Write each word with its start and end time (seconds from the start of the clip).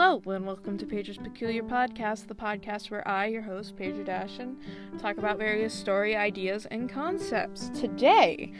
Hello, 0.00 0.22
and 0.26 0.46
welcome 0.46 0.78
to 0.78 0.86
Pager's 0.86 1.18
Peculiar 1.18 1.64
Podcast, 1.64 2.28
the 2.28 2.34
podcast 2.34 2.88
where 2.88 3.06
I, 3.08 3.26
your 3.26 3.42
host, 3.42 3.74
Pager 3.74 4.06
Dashin, 4.06 4.54
talk 4.96 5.18
about 5.18 5.38
various 5.38 5.74
story 5.74 6.14
ideas 6.14 6.66
and 6.66 6.88
concepts. 6.88 7.68
Today, 7.70 8.52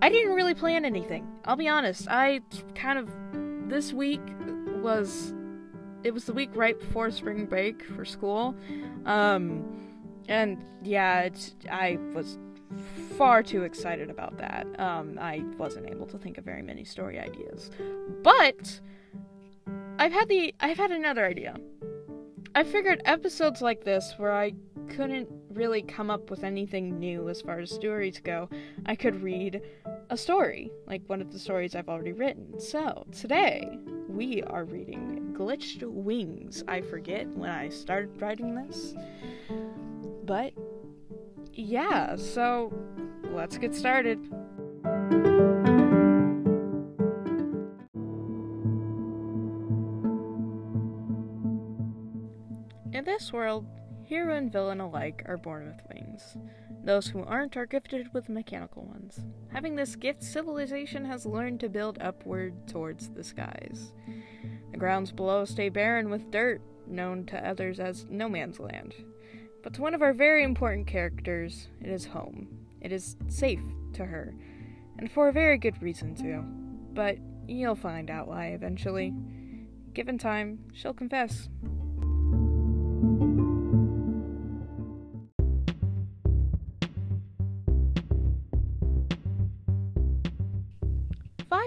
I 0.00 0.08
didn't 0.08 0.32
really 0.34 0.54
plan 0.54 0.86
anything. 0.86 1.28
I'll 1.44 1.56
be 1.56 1.68
honest. 1.68 2.08
I 2.08 2.40
kind 2.74 2.98
of 2.98 3.10
this 3.68 3.92
week 3.92 4.22
was 4.80 5.34
it 6.04 6.14
was 6.14 6.24
the 6.24 6.32
week 6.32 6.48
right 6.54 6.80
before 6.80 7.10
spring 7.10 7.44
break 7.44 7.84
for 7.84 8.06
school. 8.06 8.56
Um 9.04 9.92
and 10.26 10.64
yeah, 10.82 11.20
it's, 11.20 11.54
I 11.70 11.98
was 12.14 12.38
far 13.18 13.42
too 13.42 13.64
excited 13.64 14.08
about 14.08 14.38
that. 14.38 14.66
Um 14.80 15.18
I 15.20 15.44
wasn't 15.58 15.90
able 15.90 16.06
to 16.06 16.16
think 16.16 16.38
of 16.38 16.46
very 16.46 16.62
many 16.62 16.84
story 16.84 17.18
ideas. 17.18 17.70
But 18.22 18.80
I've 19.98 20.12
had 20.12 20.28
the 20.28 20.54
I've 20.60 20.76
had 20.76 20.92
another 20.92 21.26
idea. 21.26 21.56
I 22.54 22.64
figured 22.64 23.02
episodes 23.04 23.60
like 23.60 23.84
this 23.84 24.14
where 24.16 24.32
I 24.32 24.52
couldn't 24.88 25.28
really 25.50 25.82
come 25.82 26.08
up 26.10 26.30
with 26.30 26.44
anything 26.44 26.98
new 26.98 27.28
as 27.28 27.42
far 27.42 27.58
as 27.58 27.70
stories 27.70 28.20
go, 28.22 28.48
I 28.86 28.94
could 28.94 29.22
read 29.22 29.60
a 30.10 30.16
story, 30.16 30.70
like 30.86 31.02
one 31.06 31.20
of 31.20 31.32
the 31.32 31.38
stories 31.38 31.74
I've 31.74 31.88
already 31.88 32.12
written. 32.12 32.58
So, 32.60 33.06
today 33.12 33.78
we 34.08 34.42
are 34.44 34.64
reading 34.64 35.34
Glitched 35.36 35.82
Wings. 35.82 36.62
I 36.68 36.80
forget 36.80 37.28
when 37.28 37.50
I 37.50 37.68
started 37.68 38.20
writing 38.20 38.54
this. 38.54 38.94
But 40.24 40.52
yeah, 41.52 42.16
so 42.16 42.72
let's 43.32 43.58
get 43.58 43.74
started. 43.74 44.18
This 53.18 53.32
world, 53.32 53.66
hero 54.04 54.36
and 54.36 54.52
villain 54.52 54.80
alike 54.80 55.24
are 55.26 55.36
born 55.36 55.66
with 55.66 55.82
wings. 55.92 56.36
Those 56.84 57.08
who 57.08 57.24
aren't 57.24 57.56
are 57.56 57.66
gifted 57.66 58.14
with 58.14 58.28
mechanical 58.28 58.84
ones. 58.84 59.18
Having 59.52 59.74
this 59.74 59.96
gift, 59.96 60.22
civilization 60.22 61.04
has 61.04 61.26
learned 61.26 61.58
to 61.60 61.68
build 61.68 61.98
upward 62.00 62.68
towards 62.68 63.08
the 63.08 63.24
skies. 63.24 63.92
The 64.70 64.78
grounds 64.78 65.10
below 65.10 65.44
stay 65.44 65.68
barren 65.68 66.10
with 66.10 66.30
dirt, 66.30 66.60
known 66.86 67.26
to 67.26 67.48
others 67.48 67.80
as 67.80 68.06
no 68.08 68.28
man's 68.28 68.60
land. 68.60 68.94
But 69.64 69.74
to 69.74 69.82
one 69.82 69.94
of 69.94 70.02
our 70.02 70.12
very 70.12 70.44
important 70.44 70.86
characters, 70.86 71.66
it 71.80 71.88
is 71.88 72.04
home. 72.04 72.46
It 72.80 72.92
is 72.92 73.16
safe 73.26 73.60
to 73.94 74.04
her, 74.04 74.32
and 74.96 75.10
for 75.10 75.28
a 75.28 75.32
very 75.32 75.58
good 75.58 75.82
reason, 75.82 76.14
too. 76.14 76.44
But 76.94 77.18
you'll 77.48 77.74
find 77.74 78.10
out 78.10 78.28
why 78.28 78.50
eventually. 78.50 79.12
Given 79.92 80.18
time, 80.18 80.60
she'll 80.72 80.94
confess. 80.94 81.48
Vi 83.18 83.24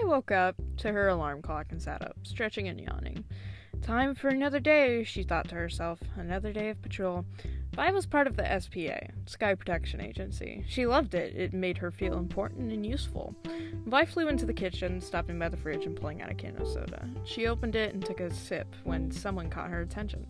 woke 0.04 0.30
up 0.30 0.56
to 0.78 0.92
her 0.92 1.08
alarm 1.08 1.42
clock 1.42 1.66
and 1.70 1.82
sat 1.82 2.02
up, 2.02 2.16
stretching 2.22 2.68
and 2.68 2.80
yawning. 2.80 3.24
Time 3.82 4.14
for 4.14 4.28
another 4.28 4.60
day, 4.60 5.02
she 5.02 5.24
thought 5.24 5.48
to 5.48 5.56
herself. 5.56 5.98
Another 6.16 6.52
day 6.52 6.70
of 6.70 6.80
patrol. 6.80 7.24
Vi 7.74 7.90
was 7.90 8.06
part 8.06 8.28
of 8.28 8.36
the 8.36 8.60
SPA, 8.60 9.08
Sky 9.26 9.56
Protection 9.56 10.00
Agency. 10.00 10.62
She 10.68 10.86
loved 10.86 11.14
it. 11.14 11.34
It 11.34 11.52
made 11.52 11.78
her 11.78 11.90
feel 11.90 12.16
important 12.16 12.70
and 12.70 12.86
useful. 12.86 13.34
Vi 13.86 14.04
flew 14.04 14.28
into 14.28 14.46
the 14.46 14.52
kitchen, 14.52 15.00
stopping 15.00 15.36
by 15.36 15.48
the 15.48 15.56
fridge 15.56 15.84
and 15.84 15.96
pulling 15.96 16.22
out 16.22 16.30
a 16.30 16.34
can 16.34 16.56
of 16.60 16.68
soda. 16.68 17.08
She 17.24 17.48
opened 17.48 17.74
it 17.74 17.92
and 17.92 18.04
took 18.04 18.20
a 18.20 18.32
sip 18.32 18.72
when 18.84 19.10
someone 19.10 19.50
caught 19.50 19.70
her 19.70 19.80
attention. 19.80 20.26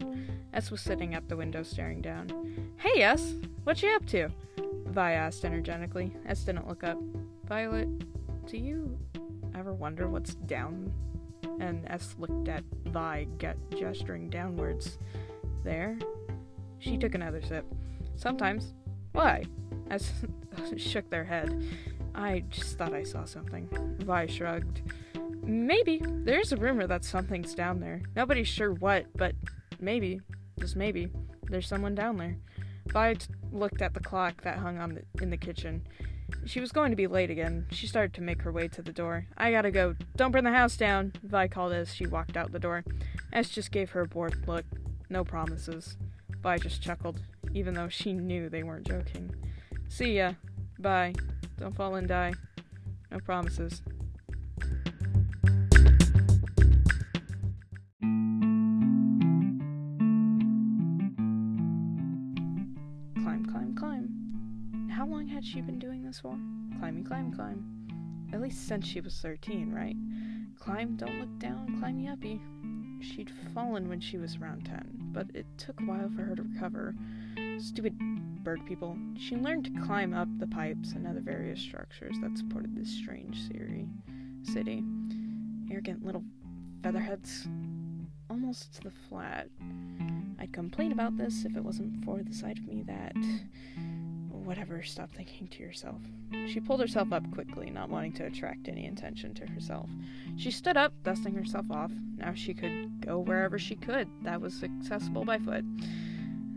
S 0.54 0.70
was 0.70 0.80
sitting 0.80 1.14
at 1.14 1.28
the 1.28 1.36
window 1.36 1.62
staring 1.62 2.00
down. 2.00 2.72
Hey, 2.76 3.02
S, 3.02 3.34
what 3.64 3.82
you 3.82 3.90
up 3.90 4.06
to? 4.06 4.30
Vi 4.86 5.12
asked 5.12 5.44
energetically. 5.44 6.16
S 6.26 6.44
didn't 6.44 6.68
look 6.68 6.84
up. 6.84 6.98
Violet, 7.44 7.88
do 8.46 8.56
you 8.56 8.98
ever 9.54 9.74
wonder 9.74 10.08
what's 10.08 10.36
down? 10.36 10.90
And 11.60 11.84
S 11.88 12.14
looked 12.18 12.48
at 12.48 12.64
Vi, 12.86 13.26
gesturing 13.70 14.30
downwards. 14.30 14.98
There? 15.64 15.98
She 16.78 16.96
took 16.96 17.14
another 17.14 17.42
sip. 17.42 17.64
Sometimes. 18.16 18.74
Why? 19.12 19.44
S 19.90 20.12
shook 20.76 21.08
their 21.10 21.24
head. 21.24 21.62
I 22.14 22.44
just 22.50 22.76
thought 22.76 22.92
I 22.92 23.04
saw 23.04 23.24
something. 23.24 23.68
Vi 24.00 24.26
shrugged. 24.26 24.82
Maybe. 25.42 26.02
There's 26.06 26.52
a 26.52 26.56
rumor 26.56 26.86
that 26.86 27.04
something's 27.04 27.54
down 27.54 27.80
there. 27.80 28.02
Nobody's 28.14 28.48
sure 28.48 28.72
what, 28.74 29.06
but 29.16 29.34
maybe, 29.80 30.20
just 30.58 30.76
maybe, 30.76 31.08
there's 31.48 31.66
someone 31.66 31.94
down 31.94 32.16
there. 32.16 32.36
Vi 32.86 33.14
t- 33.14 33.26
looked 33.50 33.82
at 33.82 33.94
the 33.94 34.00
clock 34.00 34.42
that 34.42 34.58
hung 34.58 34.78
on 34.78 34.94
the, 34.94 35.22
in 35.22 35.30
the 35.30 35.36
kitchen. 35.36 35.86
She 36.44 36.60
was 36.60 36.72
going 36.72 36.90
to 36.90 36.96
be 36.96 37.06
late 37.06 37.30
again. 37.30 37.66
She 37.70 37.86
started 37.86 38.14
to 38.14 38.22
make 38.22 38.42
her 38.42 38.52
way 38.52 38.68
to 38.68 38.82
the 38.82 38.92
door. 38.92 39.26
I 39.36 39.50
gotta 39.50 39.70
go. 39.70 39.94
Don't 40.16 40.32
burn 40.32 40.44
the 40.44 40.50
house 40.50 40.76
down, 40.76 41.12
Vi 41.22 41.48
called 41.48 41.72
as 41.72 41.94
she 41.94 42.06
walked 42.06 42.36
out 42.36 42.52
the 42.52 42.58
door. 42.58 42.84
S 43.32 43.48
just 43.48 43.70
gave 43.70 43.90
her 43.90 44.02
a 44.02 44.06
bored 44.06 44.46
look. 44.46 44.64
No 45.08 45.24
promises. 45.24 45.96
Vi 46.42 46.58
just 46.58 46.82
chuckled, 46.82 47.20
even 47.54 47.74
though 47.74 47.88
she 47.88 48.12
knew 48.12 48.48
they 48.48 48.62
weren't 48.62 48.86
joking. 48.86 49.34
See 49.88 50.16
ya. 50.16 50.32
Bye. 50.78 51.14
Don't 51.58 51.76
fall 51.76 51.94
and 51.94 52.08
die. 52.08 52.32
No 53.10 53.18
promises. 53.20 53.82
Climby, 66.22 67.06
climb, 67.06 67.32
climb. 67.32 68.28
At 68.32 68.40
least 68.40 68.66
since 68.66 68.86
she 68.86 69.00
was 69.00 69.18
13, 69.20 69.72
right? 69.72 69.96
Climb, 70.58 70.96
don't 70.96 71.20
look 71.20 71.38
down, 71.38 71.80
climby 71.80 72.08
uppy. 72.10 72.40
She'd 73.02 73.32
fallen 73.52 73.88
when 73.88 74.00
she 74.00 74.16
was 74.16 74.36
around 74.36 74.64
10, 74.64 75.10
but 75.12 75.26
it 75.34 75.46
took 75.58 75.80
a 75.80 75.84
while 75.84 76.08
for 76.14 76.22
her 76.22 76.36
to 76.36 76.42
recover. 76.42 76.94
Stupid 77.58 77.98
bird 78.44 78.64
people. 78.66 78.96
She 79.18 79.36
learned 79.36 79.64
to 79.66 79.80
climb 79.82 80.14
up 80.14 80.28
the 80.38 80.46
pipes 80.46 80.92
and 80.92 81.06
other 81.06 81.20
various 81.20 81.60
structures 81.60 82.16
that 82.22 82.38
supported 82.38 82.76
this 82.76 82.88
strange 82.88 83.40
city. 83.48 83.88
City. 84.44 84.84
Arrogant 85.70 86.04
little 86.04 86.24
featherheads. 86.82 87.48
Almost 88.30 88.74
to 88.74 88.82
the 88.82 88.92
flat. 89.08 89.48
I'd 90.38 90.52
complain 90.52 90.92
about 90.92 91.16
this 91.16 91.44
if 91.44 91.56
it 91.56 91.64
wasn't 91.64 92.04
for 92.04 92.22
the 92.22 92.34
side 92.34 92.58
of 92.58 92.66
me 92.66 92.82
that. 92.86 93.16
Whatever, 94.44 94.82
stop 94.82 95.12
thinking 95.14 95.46
to 95.48 95.62
yourself. 95.62 96.00
She 96.48 96.60
pulled 96.60 96.80
herself 96.80 97.12
up 97.12 97.30
quickly, 97.32 97.70
not 97.70 97.88
wanting 97.88 98.12
to 98.14 98.26
attract 98.26 98.68
any 98.68 98.86
attention 98.88 99.34
to 99.34 99.46
herself. 99.46 99.88
She 100.36 100.50
stood 100.50 100.76
up, 100.76 100.92
dusting 101.04 101.34
herself 101.34 101.70
off. 101.70 101.92
Now 102.16 102.34
she 102.34 102.52
could 102.52 103.00
go 103.00 103.18
wherever 103.18 103.58
she 103.58 103.76
could 103.76 104.08
that 104.22 104.40
was 104.40 104.62
accessible 104.64 105.24
by 105.24 105.38
foot. 105.38 105.64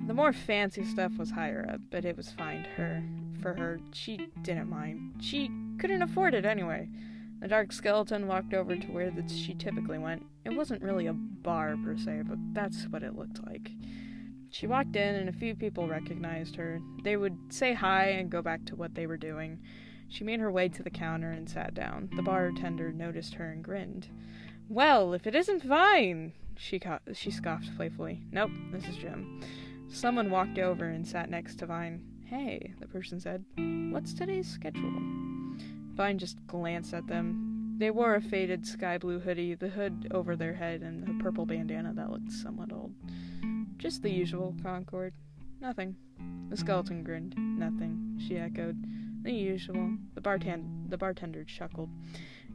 The 0.07 0.13
more 0.13 0.34
fancy 0.34 0.84
stuff 0.84 1.18
was 1.18 1.31
higher 1.31 1.68
up, 1.72 1.81
but 1.91 2.06
it 2.06 2.18
was 2.18 2.31
fine 2.31 2.63
to 2.63 2.69
her. 2.69 3.03
For 3.41 3.53
her, 3.53 3.79
she 3.91 4.29
didn't 4.41 4.69
mind. 4.69 5.16
She 5.19 5.52
couldn't 5.78 6.02
afford 6.02 6.34
it 6.34 6.46
anyway. 6.46 6.90
The 7.41 7.47
dark 7.47 7.72
skeleton 7.72 8.28
walked 8.28 8.53
over 8.53 8.75
to 8.75 8.88
where 8.88 9.12
the, 9.12 9.28
she 9.29 9.53
typically 9.53 9.97
went. 10.00 10.25
It 10.46 10.56
wasn't 10.56 10.81
really 10.81 11.07
a 11.07 11.13
bar 11.13 11.75
per 11.84 11.97
se, 11.97 12.23
but 12.25 12.40
that's 12.53 12.85
what 12.85 13.03
it 13.03 13.16
looked 13.16 13.46
like. 13.46 13.72
She 14.55 14.67
walked 14.67 14.95
in, 14.95 15.16
and 15.16 15.27
a 15.27 15.33
few 15.33 15.53
people 15.53 15.85
recognized 15.85 16.55
her. 16.55 16.79
They 17.03 17.17
would 17.17 17.38
say 17.49 17.73
hi 17.73 18.05
and 18.05 18.29
go 18.29 18.41
back 18.41 18.63
to 18.67 18.75
what 18.77 18.95
they 18.95 19.05
were 19.05 19.17
doing. 19.17 19.59
She 20.07 20.23
made 20.23 20.39
her 20.39 20.49
way 20.49 20.69
to 20.69 20.81
the 20.81 20.89
counter 20.89 21.29
and 21.29 21.49
sat 21.49 21.73
down. 21.73 22.09
The 22.16 22.21
bartender 22.21 22.93
noticed 22.93 23.33
her 23.33 23.52
and 23.52 23.61
grinned. 23.61 24.07
Well, 24.69 25.13
if 25.13 25.28
it 25.28 25.35
isn't 25.35 25.61
Vine! 25.61 26.31
she 26.55 26.79
co- 26.79 27.02
she 27.11 27.31
scoffed 27.31 27.75
playfully. 27.75 28.23
Nope, 28.31 28.52
this 28.72 28.85
is 28.85 28.96
Jim. 28.96 29.41
Someone 29.90 30.31
walked 30.31 30.58
over 30.58 30.85
and 30.85 31.05
sat 31.05 31.29
next 31.29 31.59
to 31.59 31.66
Vine. 31.66 32.01
Hey, 32.23 32.75
the 32.79 32.87
person 32.87 33.19
said. 33.19 33.43
What's 33.91 34.13
today's 34.13 34.47
schedule? 34.47 35.01
Vine 35.96 36.17
just 36.17 36.37
glanced 36.47 36.93
at 36.93 37.08
them. 37.08 37.75
They 37.78 37.91
wore 37.91 38.16
a 38.16 38.22
faded 38.22 38.66
sky 38.66 38.99
blue 38.99 39.19
hoodie, 39.19 39.55
the 39.55 39.67
hood 39.67 40.08
over 40.11 40.37
their 40.37 40.53
head, 40.53 40.81
and 40.81 41.09
a 41.09 41.22
purple 41.22 41.46
bandana 41.46 41.91
that 41.93 42.09
looked 42.09 42.31
somewhat 42.31 42.72
old. 42.72 42.93
Just 43.77 44.01
the 44.01 44.09
usual, 44.09 44.55
Concord. 44.63 45.13
Nothing. 45.61 45.95
The 46.49 46.57
skeleton 46.57 47.03
grinned. 47.03 47.35
Nothing, 47.37 48.19
she 48.25 48.37
echoed. 48.37 48.77
The 49.23 49.31
usual. 49.31 49.97
The 50.13 50.22
bartend 50.22 50.89
the 50.89 50.97
bartender 50.97 51.43
chuckled. 51.43 51.89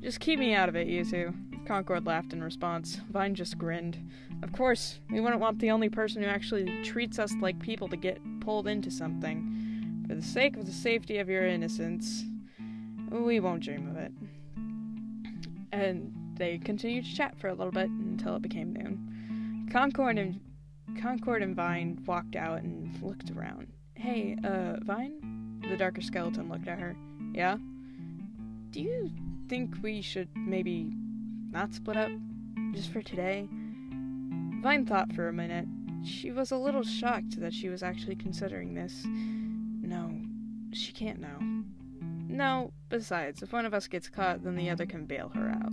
Just 0.01 0.21
keep 0.21 0.39
me 0.39 0.55
out 0.55 0.69
of 0.69 0.77
it, 0.77 0.87
you 0.87 1.05
two. 1.05 1.35
Concord 1.67 2.07
laughed 2.07 2.33
in 2.33 2.43
response. 2.43 3.01
Vine 3.11 3.35
just 3.35 3.59
grinned. 3.59 3.99
Of 4.43 4.53
course, 4.53 4.99
we 5.11 5.21
wouldn't 5.21 5.41
want 5.41 5.59
the 5.59 5.71
only 5.71 5.89
person 5.89 6.23
who 6.23 6.29
actually 6.29 6.83
treats 6.83 7.19
us 7.19 7.35
like 7.41 7.59
people 7.61 7.89
to 7.89 7.97
get 7.97 8.19
pulled 8.41 8.67
into 8.67 8.91
something. 8.91 10.05
For 10.09 10.15
the 10.15 10.23
sake 10.23 10.57
of 10.57 10.65
the 10.67 10.73
safety 10.73 11.19
of 11.19 11.29
your 11.29 11.47
innocence, 11.47 12.25
we 13.11 13.41
won't 13.41 13.63
dream 13.63 13.89
of 13.91 13.97
it. 13.97 14.13
And 15.73 16.13
they 16.37 16.59
continued 16.59 17.05
to 17.05 17.15
chat 17.15 17.39
for 17.39 17.49
a 17.49 17.55
little 17.55 17.73
bit 17.73 17.91
until 17.91 18.37
it 18.37 18.43
became 18.43 18.73
noon. 18.73 19.69
Concord 19.71 20.19
and 20.19 20.41
Concord 20.99 21.43
and 21.43 21.55
Vine 21.55 22.03
walked 22.07 22.37
out 22.37 22.63
and 22.63 23.03
looked 23.03 23.31
around. 23.31 23.69
Hey, 23.95 24.37
uh, 24.45 24.77
Vine? 24.85 25.61
The 25.69 25.77
darker 25.77 26.01
skeleton 26.01 26.49
looked 26.49 26.69
at 26.69 26.79
her. 26.79 26.97
Yeah? 27.33 27.59
Do 28.71 28.81
you 28.81 29.11
think 29.49 29.75
we 29.83 30.01
should 30.01 30.29
maybe 30.37 30.93
not 31.51 31.75
split 31.75 31.97
up? 31.97 32.11
Just 32.73 32.93
for 32.93 33.03
today? 33.03 33.49
Vine 34.63 34.87
thought 34.87 35.13
for 35.13 35.29
a 35.29 35.33
minute. 35.33 35.67
She 36.05 36.31
was 36.31 36.51
a 36.51 36.57
little 36.57 36.83
shocked 36.83 37.41
that 37.41 37.53
she 37.53 37.69
was 37.69 37.83
actually 37.83 38.17
considering 38.17 38.75
this. 38.75 39.05
No, 39.05 40.11
she 40.73 40.93
can't 40.93 41.21
now. 41.21 41.39
No, 42.29 42.73
besides, 42.89 43.43
if 43.43 43.53
one 43.53 43.67
of 43.67 43.75
us 43.75 43.87
gets 43.87 44.09
caught, 44.09 44.45
then 44.45 44.57
the 44.57 44.71
other 44.71 44.87
can 44.87 45.05
bail 45.05 45.31
her 45.35 45.51
out. 45.51 45.73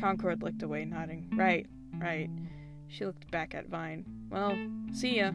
Concord 0.00 0.42
looked 0.42 0.62
away, 0.62 0.84
nodding. 0.84 1.28
Right, 1.34 1.66
right. 1.98 2.30
She 2.88 3.04
looked 3.04 3.30
back 3.30 3.54
at 3.54 3.68
Vine. 3.68 4.04
Well, 4.30 4.56
see 4.92 5.16
ya. 5.16 5.32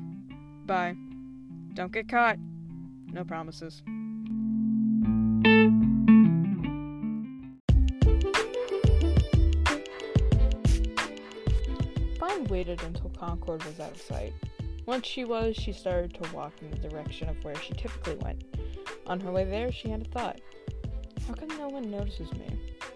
Bye. 0.65 0.95
Don't 1.73 1.91
get 1.91 2.07
caught. 2.07 2.37
No 3.11 3.23
promises. 3.25 3.81
Vine 12.19 12.45
waited 12.45 12.81
until 12.83 13.09
Concord 13.09 13.63
was 13.65 13.79
out 13.79 13.91
of 13.91 14.01
sight. 14.01 14.33
Once 14.85 15.05
she 15.05 15.25
was, 15.25 15.55
she 15.55 15.73
started 15.73 16.13
to 16.13 16.33
walk 16.33 16.53
in 16.61 16.71
the 16.71 16.89
direction 16.89 17.27
of 17.27 17.43
where 17.43 17.55
she 17.55 17.73
typically 17.73 18.15
went. 18.15 18.43
On 19.07 19.19
her 19.19 19.31
way 19.31 19.43
there, 19.43 19.71
she 19.71 19.89
had 19.89 20.01
a 20.01 20.09
thought. 20.09 20.39
How 21.27 21.33
come 21.33 21.49
no 21.57 21.67
one 21.67 21.91
notices 21.91 22.31
me? 22.33 22.47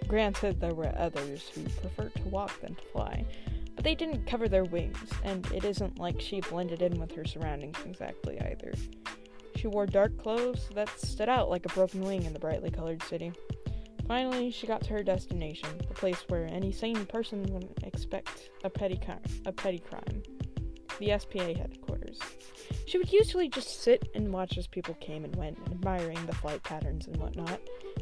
Granted, 0.07 0.61
there 0.61 0.73
were 0.73 0.93
others 0.97 1.49
who 1.53 1.63
preferred 1.81 2.15
to 2.15 2.23
walk 2.29 2.61
than 2.61 2.75
to 2.75 2.81
fly, 2.93 3.25
but 3.79 3.85
they 3.85 3.95
didn't 3.95 4.27
cover 4.27 4.49
their 4.49 4.65
wings, 4.65 5.09
and 5.23 5.49
it 5.53 5.63
isn't 5.63 5.99
like 5.99 6.19
she 6.19 6.41
blended 6.41 6.81
in 6.81 6.99
with 6.99 7.15
her 7.15 7.23
surroundings 7.23 7.77
exactly 7.85 8.37
either. 8.41 8.73
She 9.55 9.67
wore 9.67 9.85
dark 9.85 10.17
clothes 10.17 10.67
that 10.75 10.89
stood 10.99 11.29
out 11.29 11.49
like 11.49 11.65
a 11.65 11.69
broken 11.69 12.01
wing 12.01 12.23
in 12.23 12.33
the 12.33 12.39
brightly 12.39 12.71
colored 12.71 13.01
city. 13.03 13.31
Finally, 14.05 14.51
she 14.51 14.67
got 14.67 14.81
to 14.81 14.89
her 14.89 15.01
destination, 15.01 15.69
the 15.77 15.93
place 15.93 16.25
where 16.27 16.45
any 16.47 16.73
sane 16.73 17.05
person 17.05 17.41
would 17.53 17.69
expect 17.83 18.49
a 18.65 18.69
petty, 18.69 18.97
ki- 18.97 19.39
a 19.45 19.51
petty 19.53 19.79
crime 19.79 20.23
the 20.99 21.17
SPA 21.17 21.57
headquarters. 21.57 22.19
She 22.85 22.97
would 22.97 23.13
usually 23.13 23.47
just 23.47 23.81
sit 23.81 24.09
and 24.13 24.33
watch 24.33 24.57
as 24.57 24.67
people 24.67 24.95
came 24.95 25.23
and 25.23 25.33
went, 25.37 25.57
admiring 25.71 26.19
the 26.25 26.35
flight 26.35 26.61
patterns 26.63 27.07
and 27.07 27.15
whatnot. 27.15 27.61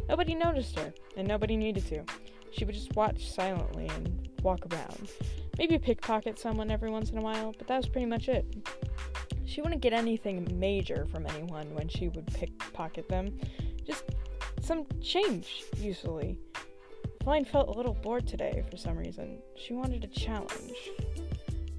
Nobody 0.10 0.34
noticed 0.34 0.80
her, 0.80 0.92
and 1.16 1.28
nobody 1.28 1.56
needed 1.56 1.86
to. 1.90 2.04
She 2.50 2.66
would 2.66 2.74
just 2.74 2.96
watch 2.96 3.32
silently 3.32 3.88
and 3.90 4.28
walk 4.42 4.66
around. 4.74 5.12
Maybe 5.58 5.78
pickpocket 5.78 6.38
someone 6.38 6.70
every 6.70 6.92
once 6.92 7.10
in 7.10 7.18
a 7.18 7.22
while, 7.22 7.54
but 7.58 7.68
that 7.68 7.78
was 7.78 7.88
pretty 7.88 8.06
much 8.06 8.30
it. 8.30 8.46
She 9.46 9.62
wouldn't 9.62 9.82
get 9.82 9.94
anything 9.94 10.48
major 10.60 11.08
from 11.12 11.26
anyone 11.26 11.74
when 11.74 11.88
she 11.88 12.10
would 12.10 12.28
pickpocket 12.28 13.10
them. 13.10 13.40
Just 13.86 14.04
some 14.62 14.86
change, 15.02 15.64
usually. 15.78 16.38
Vine 17.24 17.46
felt 17.46 17.70
a 17.70 17.72
little 17.72 17.94
bored 17.94 18.28
today 18.28 18.64
for 18.70 18.78
some 18.78 18.98
reason. 18.98 19.40
She 19.56 19.74
wanted 19.74 20.04
a 20.04 20.08
challenge. 20.08 20.78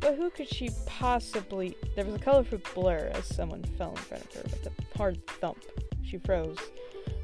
But 0.01 0.17
who 0.17 0.31
could 0.31 0.49
she 0.49 0.71
possibly. 0.87 1.77
There 1.95 2.05
was 2.05 2.15
a 2.15 2.19
colorful 2.19 2.61
blur 2.75 3.11
as 3.15 3.27
someone 3.27 3.63
fell 3.77 3.91
in 3.91 3.97
front 3.97 4.25
of 4.25 4.33
her 4.35 4.43
with 4.43 4.67
a 4.67 4.99
hard 4.99 5.27
thump. 5.27 5.59
She 6.03 6.19
froze. 6.19 6.59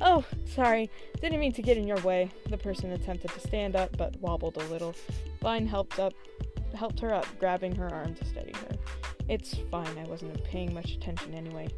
Oh, 0.06 0.22
sorry. 0.44 0.90
Didn't 1.22 1.40
mean 1.40 1.52
to 1.54 1.62
get 1.62 1.78
in 1.78 1.88
your 1.88 2.00
way. 2.02 2.30
The 2.50 2.58
person 2.58 2.92
attempted 2.92 3.30
to 3.30 3.40
stand 3.40 3.74
up 3.74 3.96
but 3.96 4.14
wobbled 4.20 4.58
a 4.58 4.64
little. 4.66 4.94
Vine 5.40 5.66
helped 5.66 5.98
up 5.98 6.12
helped 6.74 7.00
her 7.00 7.14
up, 7.14 7.26
grabbing 7.38 7.74
her 7.74 7.88
arm 7.88 8.14
to 8.14 8.24
steady 8.24 8.52
her. 8.52 8.76
It's 9.28 9.54
fine, 9.70 9.96
I 9.96 10.04
wasn't 10.04 10.42
paying 10.44 10.74
much 10.74 10.92
attention 10.92 11.32
anyway. 11.32 11.68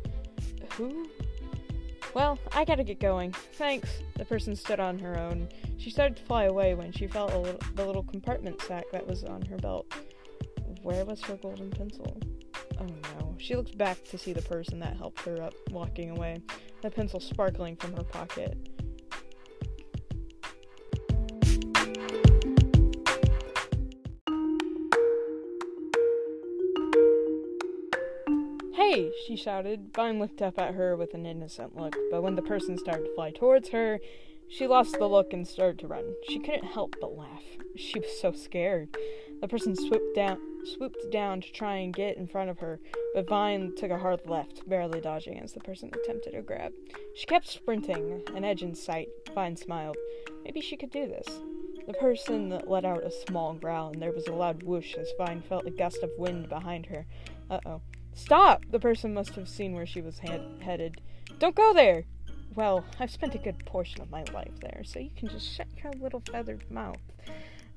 Who? 0.73 1.09
Well, 2.15 2.39
I 2.53 2.65
gotta 2.65 2.83
get 2.83 2.99
going. 2.99 3.33
Thanks. 3.55 3.91
The 4.17 4.25
person 4.25 4.57
stood 4.57 4.81
on 4.81 4.99
her 4.99 5.19
own. 5.19 5.49
She 5.77 5.91
started 5.91 6.17
to 6.17 6.25
fly 6.25 6.45
away 6.45 6.75
when 6.75 6.91
she 6.91 7.07
felt 7.07 7.33
little, 7.35 7.61
the 7.75 7.87
little 7.87 8.03
compartment 8.03 8.61
sack 8.63 8.87
that 8.91 9.07
was 9.07 9.23
on 9.23 9.43
her 9.43 9.59
belt. 9.59 9.87
Where 10.83 11.05
was 11.05 11.21
her 11.23 11.37
golden 11.37 11.71
pencil? 11.71 12.17
Oh 12.79 12.85
no. 12.85 13.35
She 13.39 13.57
looks 13.57 13.73
back 13.73 14.03
to 14.05 14.19
see 14.19 14.33
the 14.33 14.43
person 14.43 14.79
that 14.81 14.97
helped 14.97 15.21
her 15.21 15.43
up, 15.43 15.55
walking 15.71 16.11
away, 16.11 16.43
the 16.83 16.91
pencil 16.91 17.21
sparkling 17.21 17.77
from 17.77 17.93
her 17.95 18.05
pocket. 18.05 18.57
Hey! 28.75 29.11
she 29.27 29.37
shouted. 29.37 29.91
Vine 29.95 30.19
looked 30.19 30.41
up 30.41 30.59
at 30.59 30.75
her 30.75 30.97
with 30.97 31.13
an 31.15 31.27
innocent 31.27 31.77
look, 31.77 31.97
but 32.11 32.23
when 32.23 32.35
the 32.35 32.43
person 32.43 32.79
started 32.79 33.05
to 33.05 33.15
fly 33.15 33.31
towards 33.31 33.71
her, 33.71 34.01
she 34.49 34.67
lost 34.67 34.99
the 34.99 35.09
look 35.09 35.33
and 35.33 35.47
started 35.47 35.79
to 35.81 35.89
run. 35.89 36.15
She 36.29 36.39
couldn't 36.39 36.67
help 36.67 36.97
but 37.01 37.17
laugh. 37.17 37.43
She 37.75 37.99
was 37.99 38.21
so 38.21 38.33
scared. 38.33 38.97
The 39.41 39.49
person 39.49 39.77
swooped 39.77 40.15
down 40.15 40.39
swooped 40.67 41.11
down 41.13 41.41
to 41.41 41.53
try 41.53 41.77
and 41.77 41.95
get 41.95 42.17
in 42.17 42.27
front 42.27 42.51
of 42.51 42.59
her, 42.59 42.81
but 43.15 43.29
Vine 43.29 43.73
took 43.77 43.91
a 43.91 43.99
hard 43.99 44.21
left, 44.27 44.69
barely 44.69 45.01
dodging 45.01 45.39
as 45.39 45.53
the 45.53 45.61
person 45.61 45.91
attempted 45.95 46.33
to 46.33 46.43
grab. 46.43 46.73
She 47.15 47.27
kept 47.27 47.47
sprinting, 47.47 48.23
an 48.35 48.45
edge 48.45 48.63
in 48.63 48.75
sight. 48.75 49.09
Vine 49.35 49.57
smiled. 49.57 49.97
Maybe 50.45 50.61
she 50.61 50.77
could 50.77 50.91
do 50.91 51.07
this. 51.07 51.27
The 51.87 51.93
person 51.95 52.61
let 52.67 52.85
out 52.85 53.05
a 53.05 53.13
small 53.13 53.55
growl, 53.55 53.93
and 53.93 54.03
there 54.03 54.13
was 54.13 54.27
a 54.27 54.33
loud 54.33 54.65
whoosh 54.65 54.95
as 54.95 55.13
Vine 55.17 55.41
felt 55.41 55.67
a 55.67 55.71
gust 55.71 56.03
of 56.03 56.11
wind 56.19 56.49
behind 56.49 56.87
her. 56.87 57.07
Uh 57.49 57.61
oh. 57.65 57.83
Stop! 58.15 58.65
The 58.71 58.81
person 58.81 59.15
must 59.15 59.35
have 59.35 59.49
seen 59.49 59.75
where 59.75 59.87
she 59.87 60.01
was 60.01 60.19
head- 60.19 60.59
headed. 60.61 61.01
Don't 61.39 61.55
go 61.55 61.73
there! 61.73 62.05
Well, 62.55 62.85
I've 62.99 63.11
spent 63.11 63.35
a 63.35 63.39
good 63.39 63.65
portion 63.67 64.01
of 64.01 64.11
my 64.11 64.25
life 64.33 64.59
there, 64.61 64.83
so 64.85 64.99
you 64.99 65.11
can 65.15 65.29
just 65.29 65.53
shut 65.55 65.69
your 65.83 65.93
little 65.93 66.23
feathered 66.33 66.69
mouth. 66.71 66.97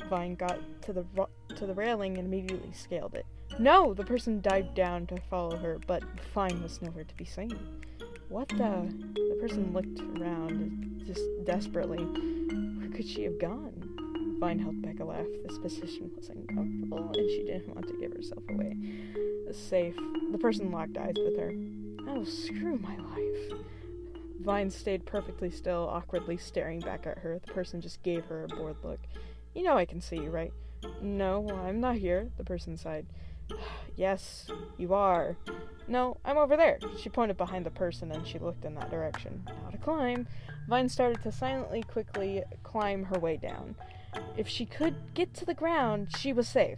Vine 0.10 0.36
got 0.36 0.60
to 0.84 0.94
the 0.94 1.06
to 1.56 1.66
the 1.66 1.74
railing 1.74 2.18
and 2.18 2.28
immediately 2.28 2.72
scaled 2.72 3.16
it. 3.16 3.26
No! 3.58 3.94
The 3.94 4.04
person 4.04 4.42
dived 4.42 4.76
down 4.76 5.08
to 5.08 5.18
follow 5.30 5.58
her, 5.58 5.80
but 5.88 6.04
Vine 6.34 6.62
was 6.62 6.82
nowhere 6.82 7.04
to 7.04 7.16
be 7.16 7.26
seen. 7.26 7.58
What 8.30 8.50
the? 8.50 8.94
The 9.16 9.38
person 9.42 9.74
looked 9.74 10.02
around 10.20 11.04
just 11.06 11.24
desperately. 11.44 12.04
Where 12.78 12.90
could 12.90 13.08
she 13.08 13.24
have 13.24 13.40
gone? 13.40 14.38
Vine 14.40 14.60
held 14.60 14.82
back 14.82 15.00
a 15.00 15.04
laugh. 15.04 15.26
This 15.46 15.58
position 15.58 16.12
was 16.16 16.30
uncomfortable, 16.30 17.12
and 17.14 17.30
she 17.30 17.44
didn't 17.44 17.74
want 17.74 17.88
to 17.88 18.00
give 18.00 18.14
herself 18.14 18.44
away. 18.50 18.78
Safe. 19.52 19.96
The 20.32 20.38
person 20.38 20.72
locked 20.72 20.98
eyes 20.98 21.16
with 21.18 21.38
her. 21.38 21.52
Oh, 22.08 22.24
screw 22.24 22.78
my 22.78 22.96
life. 22.96 23.60
Vine 24.42 24.70
stayed 24.70 25.06
perfectly 25.06 25.50
still, 25.50 25.90
awkwardly 25.92 26.38
staring 26.38 26.80
back 26.80 27.06
at 27.06 27.18
her. 27.18 27.40
The 27.46 27.52
person 27.54 27.82
just 27.82 28.02
gave 28.04 28.26
her 28.26 28.46
a 28.46 28.48
bored 28.48 28.78
look. 28.84 29.00
You 29.54 29.64
know 29.64 29.78
I 29.78 29.86
can 29.86 30.02
see 30.02 30.18
you, 30.18 30.30
right? 30.30 30.54
No, 31.02 31.48
I'm 31.66 31.80
not 31.80 31.96
here, 31.96 32.30
the 32.38 32.44
person 32.44 32.78
sighed. 32.78 33.06
yes, 33.96 34.48
you 34.78 34.94
are. 34.94 35.38
No, 35.88 36.18
I'm 36.24 36.38
over 36.38 36.56
there. 36.56 36.78
She 37.00 37.10
pointed 37.10 37.38
behind 37.38 37.66
the 37.66 37.72
person 37.72 38.12
and 38.12 38.26
she 38.26 38.38
looked 38.38 38.64
in 38.64 38.76
that 38.76 38.92
direction. 38.92 39.44
Now 39.48 39.72
to 39.72 39.78
climb. 39.78 40.28
Vine 40.68 40.88
started 40.88 41.24
to 41.24 41.32
silently, 41.32 41.82
quickly 41.82 42.44
climb 42.64 43.04
her 43.06 43.20
way 43.20 43.38
down. 43.38 43.76
If 44.38 44.48
she 44.48 44.66
could 44.66 44.96
get 45.14 45.34
to 45.36 45.46
the 45.46 45.54
ground, 45.54 46.10
she 46.18 46.32
was 46.32 46.48
safe. 46.48 46.78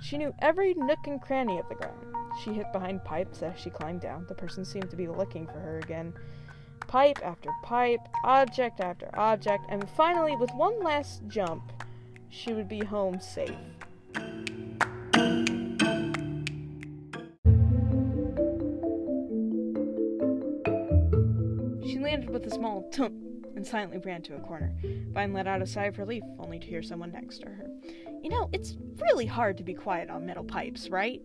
She 0.00 0.18
knew 0.18 0.34
every 0.40 0.74
nook 0.74 1.06
and 1.06 1.20
cranny 1.20 1.58
of 1.58 1.68
the 1.68 1.74
ground. 1.74 2.14
She 2.42 2.54
hid 2.54 2.70
behind 2.72 3.04
pipes 3.04 3.42
as 3.42 3.58
she 3.58 3.70
climbed 3.70 4.00
down. 4.00 4.26
The 4.28 4.34
person 4.34 4.64
seemed 4.64 4.90
to 4.90 4.96
be 4.96 5.08
looking 5.08 5.46
for 5.46 5.58
her 5.58 5.78
again. 5.78 6.14
Pipe 6.86 7.18
after 7.24 7.50
pipe, 7.62 8.00
object 8.24 8.80
after 8.80 9.10
object, 9.18 9.64
and 9.68 9.88
finally, 9.90 10.36
with 10.36 10.50
one 10.52 10.82
last 10.82 11.22
jump, 11.28 11.72
she 12.36 12.52
would 12.52 12.68
be 12.68 12.84
home 12.84 13.18
safe. 13.18 13.50
She 21.86 21.98
landed 21.98 22.28
with 22.28 22.44
a 22.46 22.50
small 22.50 22.88
thump 22.92 23.14
and 23.56 23.66
silently 23.66 23.98
ran 23.98 24.20
to 24.22 24.36
a 24.36 24.40
corner. 24.40 24.74
Vine 25.12 25.32
let 25.32 25.46
out 25.46 25.62
a 25.62 25.66
sigh 25.66 25.86
of 25.86 25.98
relief, 25.98 26.22
only 26.38 26.58
to 26.58 26.66
hear 26.66 26.82
someone 26.82 27.10
next 27.10 27.38
to 27.38 27.46
her. 27.46 27.66
You 28.22 28.28
know, 28.28 28.50
it's 28.52 28.76
really 29.00 29.26
hard 29.26 29.56
to 29.56 29.64
be 29.64 29.72
quiet 29.72 30.10
on 30.10 30.26
metal 30.26 30.44
pipes, 30.44 30.90
right? 30.90 31.22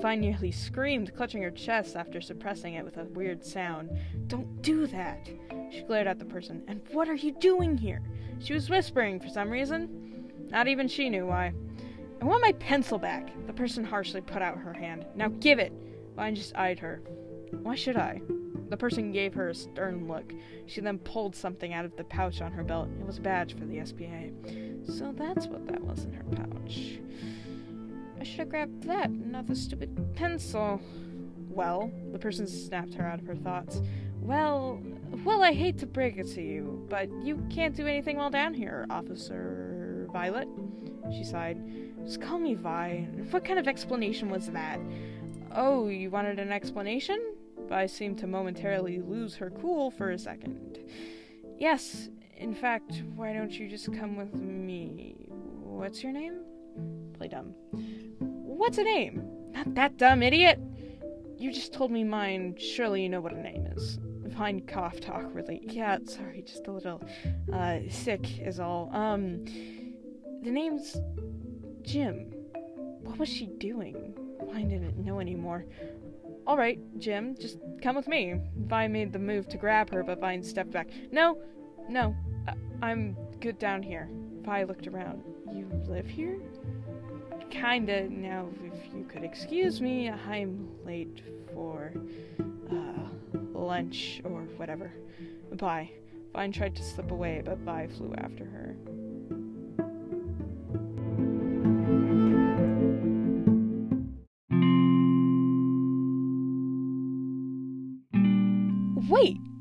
Vine 0.00 0.20
nearly 0.20 0.50
screamed, 0.50 1.14
clutching 1.14 1.42
her 1.42 1.50
chest 1.50 1.94
after 1.94 2.20
suppressing 2.20 2.74
it 2.74 2.84
with 2.84 2.96
a 2.96 3.04
weird 3.04 3.44
sound. 3.44 3.90
Don't 4.26 4.60
do 4.60 4.88
that! 4.88 5.28
She 5.70 5.82
glared 5.82 6.06
at 6.08 6.18
the 6.18 6.24
person. 6.24 6.62
And 6.66 6.80
what 6.90 7.08
are 7.08 7.14
you 7.14 7.32
doing 7.32 7.76
here? 7.76 8.02
She 8.40 8.54
was 8.54 8.70
whispering 8.70 9.20
for 9.20 9.28
some 9.28 9.50
reason. 9.50 10.07
Not 10.50 10.68
even 10.68 10.88
she 10.88 11.08
knew 11.10 11.26
why. 11.26 11.52
I 12.20 12.24
want 12.24 12.42
my 12.42 12.52
pencil 12.52 12.98
back. 12.98 13.30
The 13.46 13.52
person 13.52 13.84
harshly 13.84 14.20
put 14.20 14.42
out 14.42 14.58
her 14.58 14.72
hand. 14.72 15.06
Now 15.14 15.28
give 15.28 15.58
it. 15.58 15.72
Vine 16.16 16.34
just 16.34 16.56
eyed 16.56 16.78
her. 16.80 17.00
Why 17.62 17.74
should 17.74 17.96
I? 17.96 18.20
The 18.68 18.76
person 18.76 19.12
gave 19.12 19.34
her 19.34 19.48
a 19.48 19.54
stern 19.54 20.08
look. 20.08 20.32
She 20.66 20.80
then 20.80 20.98
pulled 20.98 21.34
something 21.34 21.72
out 21.72 21.84
of 21.84 21.96
the 21.96 22.04
pouch 22.04 22.40
on 22.42 22.52
her 22.52 22.64
belt. 22.64 22.88
It 23.00 23.06
was 23.06 23.18
a 23.18 23.22
badge 23.22 23.56
for 23.56 23.64
the 23.64 23.84
SPA. 23.84 24.92
So 24.92 25.12
that's 25.16 25.46
what 25.46 25.66
that 25.68 25.82
was 25.82 26.04
in 26.04 26.12
her 26.12 26.24
pouch. 26.24 26.98
I 28.20 28.24
should 28.24 28.40
have 28.40 28.48
grabbed 28.48 28.82
that, 28.84 29.10
not 29.10 29.46
the 29.46 29.54
stupid 29.54 30.14
pencil. 30.14 30.80
Well, 31.48 31.90
the 32.12 32.18
person 32.18 32.46
snapped 32.46 32.94
her 32.94 33.06
out 33.06 33.20
of 33.20 33.26
her 33.26 33.36
thoughts. 33.36 33.80
Well, 34.20 34.82
well, 35.24 35.42
I 35.42 35.52
hate 35.52 35.78
to 35.78 35.86
break 35.86 36.18
it 36.18 36.26
to 36.34 36.42
you, 36.42 36.84
but 36.90 37.08
you 37.22 37.42
can't 37.48 37.74
do 37.74 37.86
anything 37.86 38.16
while 38.16 38.30
down 38.30 38.54
here, 38.54 38.86
Officer 38.90 39.77
Violet. 40.12 40.48
She 41.12 41.24
sighed. 41.24 41.58
Just 42.04 42.20
call 42.20 42.38
me 42.38 42.54
Vi. 42.54 43.08
What 43.30 43.44
kind 43.44 43.58
of 43.58 43.68
explanation 43.68 44.30
was 44.30 44.46
that? 44.50 44.80
Oh, 45.54 45.88
you 45.88 46.10
wanted 46.10 46.38
an 46.38 46.52
explanation? 46.52 47.34
Vi 47.68 47.86
seemed 47.86 48.18
to 48.18 48.26
momentarily 48.26 49.00
lose 49.00 49.34
her 49.36 49.50
cool 49.50 49.90
for 49.90 50.10
a 50.10 50.18
second. 50.18 50.78
Yes, 51.58 52.08
in 52.36 52.54
fact, 52.54 53.02
why 53.14 53.32
don't 53.32 53.52
you 53.52 53.68
just 53.68 53.92
come 53.92 54.16
with 54.16 54.34
me? 54.34 55.26
What's 55.28 56.02
your 56.02 56.12
name? 56.12 56.40
Play 57.14 57.28
dumb. 57.28 57.54
What's 58.18 58.78
a 58.78 58.84
name? 58.84 59.22
Not 59.52 59.74
that 59.74 59.96
dumb, 59.96 60.22
idiot! 60.22 60.60
You 61.36 61.52
just 61.52 61.72
told 61.72 61.90
me 61.90 62.04
mine. 62.04 62.56
Surely 62.58 63.02
you 63.02 63.08
know 63.08 63.20
what 63.20 63.32
a 63.32 63.40
name 63.40 63.66
is. 63.76 63.98
Vine 64.26 64.60
coughed 64.62 65.08
awkwardly. 65.08 65.60
Yeah, 65.64 65.98
sorry, 66.04 66.42
just 66.42 66.66
a 66.66 66.72
little 66.72 67.02
uh, 67.52 67.78
sick 67.88 68.40
is 68.40 68.60
all. 68.60 68.90
Um, 68.92 69.44
the 70.42 70.50
name's 70.50 70.96
Jim. 71.82 72.32
What 73.02 73.18
was 73.18 73.28
she 73.28 73.46
doing? 73.46 74.14
Vine 74.46 74.68
didn't 74.68 74.98
know 75.04 75.20
anymore. 75.20 75.64
All 76.46 76.56
right, 76.56 76.78
Jim, 76.98 77.36
just 77.38 77.58
come 77.82 77.96
with 77.96 78.08
me. 78.08 78.40
Vine 78.66 78.92
made 78.92 79.12
the 79.12 79.18
move 79.18 79.48
to 79.48 79.56
grab 79.56 79.90
her, 79.90 80.02
but 80.02 80.18
Vine 80.20 80.42
stepped 80.42 80.70
back. 80.70 80.88
No, 81.12 81.38
no, 81.88 82.14
I- 82.82 82.90
am 82.90 83.16
good 83.40 83.58
down 83.58 83.82
here. 83.82 84.08
Vi 84.42 84.64
looked 84.64 84.86
around. 84.86 85.22
You 85.52 85.68
live 85.86 86.06
here? 86.06 86.38
Kinda. 87.50 88.08
Now, 88.08 88.48
if 88.64 88.94
you 88.94 89.04
could 89.04 89.24
excuse 89.24 89.80
me, 89.80 90.10
I'm 90.10 90.68
late 90.84 91.22
for 91.52 91.92
uh, 92.70 93.08
lunch 93.58 94.20
or 94.24 94.42
whatever. 94.56 94.92
Bye. 95.54 95.90
Vine 96.32 96.52
tried 96.52 96.76
to 96.76 96.82
slip 96.82 97.10
away, 97.10 97.42
but 97.44 97.58
Vi 97.58 97.86
flew 97.88 98.14
after 98.18 98.44
her. 98.44 98.76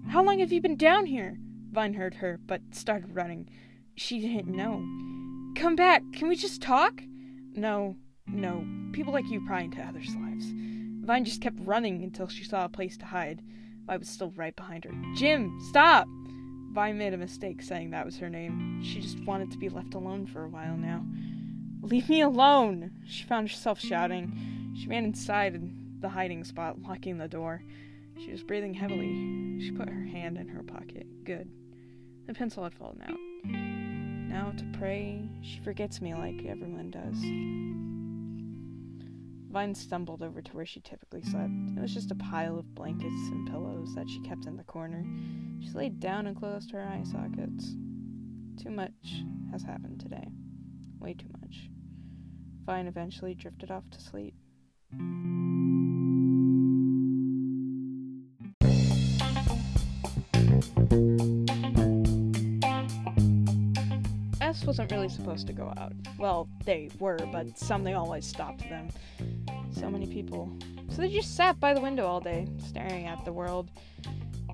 How 0.09 0.23
long 0.23 0.39
have 0.39 0.53
you 0.53 0.61
been 0.61 0.77
down 0.77 1.05
here? 1.05 1.37
Vine 1.71 1.93
heard 1.93 2.15
her, 2.15 2.39
but 2.45 2.61
started 2.71 3.13
running. 3.13 3.49
She 3.95 4.19
didn't 4.19 4.47
know. 4.47 4.81
Come 5.61 5.75
back! 5.75 6.01
Can 6.13 6.29
we 6.29 6.35
just 6.37 6.61
talk? 6.61 7.01
No, 7.53 7.97
no. 8.25 8.65
People 8.93 9.11
like 9.11 9.29
you 9.29 9.45
pry 9.45 9.61
into 9.61 9.81
others' 9.81 10.15
lives. 10.15 10.45
Vine 11.05 11.25
just 11.25 11.41
kept 11.41 11.57
running 11.59 12.03
until 12.03 12.29
she 12.29 12.45
saw 12.45 12.63
a 12.63 12.69
place 12.69 12.95
to 12.97 13.05
hide. 13.05 13.41
Vi 13.85 13.97
was 13.97 14.07
still 14.07 14.31
right 14.31 14.55
behind 14.55 14.85
her. 14.85 14.91
Jim, 15.15 15.59
stop! 15.69 16.07
Vine 16.71 16.97
made 16.97 17.13
a 17.13 17.17
mistake 17.17 17.61
saying 17.61 17.89
that 17.89 18.05
was 18.05 18.17
her 18.17 18.29
name. 18.29 18.81
She 18.83 19.01
just 19.01 19.19
wanted 19.25 19.51
to 19.51 19.57
be 19.57 19.67
left 19.67 19.93
alone 19.93 20.25
for 20.25 20.45
a 20.45 20.49
while 20.49 20.77
now. 20.77 21.05
Leave 21.81 22.07
me 22.07 22.21
alone! 22.21 22.91
She 23.05 23.25
found 23.25 23.49
herself 23.49 23.79
shouting. 23.79 24.73
She 24.79 24.87
ran 24.87 25.03
inside 25.03 25.59
the 25.99 26.09
hiding 26.09 26.45
spot, 26.45 26.81
locking 26.81 27.17
the 27.17 27.27
door. 27.27 27.63
She 28.23 28.31
was 28.31 28.43
breathing 28.43 28.73
heavily. 28.73 29.59
She 29.59 29.71
put 29.71 29.89
her 29.89 30.05
hand 30.05 30.37
in 30.37 30.47
her 30.47 30.63
pocket. 30.63 31.05
Good. 31.23 31.49
The 32.25 32.33
pencil 32.33 32.63
had 32.63 32.73
fallen 32.73 33.01
out. 33.03 33.17
Now 33.45 34.51
to 34.57 34.65
pray, 34.77 35.29
she 35.41 35.59
forgets 35.59 36.01
me 36.01 36.13
like 36.13 36.45
everyone 36.45 36.91
does. 36.91 37.17
Vine 39.51 39.73
stumbled 39.73 40.21
over 40.21 40.41
to 40.41 40.51
where 40.51 40.65
she 40.65 40.81
typically 40.81 41.21
slept. 41.21 41.51
It 41.75 41.81
was 41.81 41.93
just 41.93 42.11
a 42.11 42.15
pile 42.15 42.59
of 42.59 42.75
blankets 42.75 43.29
and 43.31 43.49
pillows 43.49 43.95
that 43.95 44.09
she 44.09 44.19
kept 44.19 44.45
in 44.45 44.57
the 44.57 44.63
corner. 44.63 45.05
She 45.61 45.71
laid 45.71 45.99
down 45.99 46.27
and 46.27 46.35
closed 46.35 46.71
her 46.71 46.81
eye 46.81 47.03
sockets. 47.09 47.75
Too 48.61 48.69
much 48.69 49.23
has 49.51 49.63
happened 49.63 49.99
today. 49.99 50.27
Way 50.99 51.13
too 51.13 51.29
much. 51.41 51.69
Vine 52.65 52.87
eventually 52.87 53.33
drifted 53.33 53.71
off 53.71 53.89
to 53.91 54.01
sleep. 54.01 54.35
Wasn't 64.77 64.91
really 64.91 65.09
supposed 65.09 65.47
to 65.47 65.53
go 65.53 65.73
out. 65.77 65.91
Well, 66.19 66.47
they 66.63 66.91
were, 66.99 67.17
but 67.31 67.57
something 67.57 67.95
always 67.95 68.27
stopped 68.27 68.59
them. 68.69 68.89
So 69.71 69.89
many 69.89 70.05
people. 70.05 70.55
So 70.89 71.01
they 71.01 71.09
just 71.09 71.35
sat 71.35 71.59
by 71.59 71.73
the 71.73 71.81
window 71.81 72.05
all 72.05 72.19
day, 72.19 72.47
staring 72.59 73.07
at 73.07 73.25
the 73.25 73.33
world. 73.33 73.71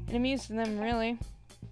It 0.08 0.16
amused 0.16 0.50
them, 0.50 0.80
really. 0.80 1.18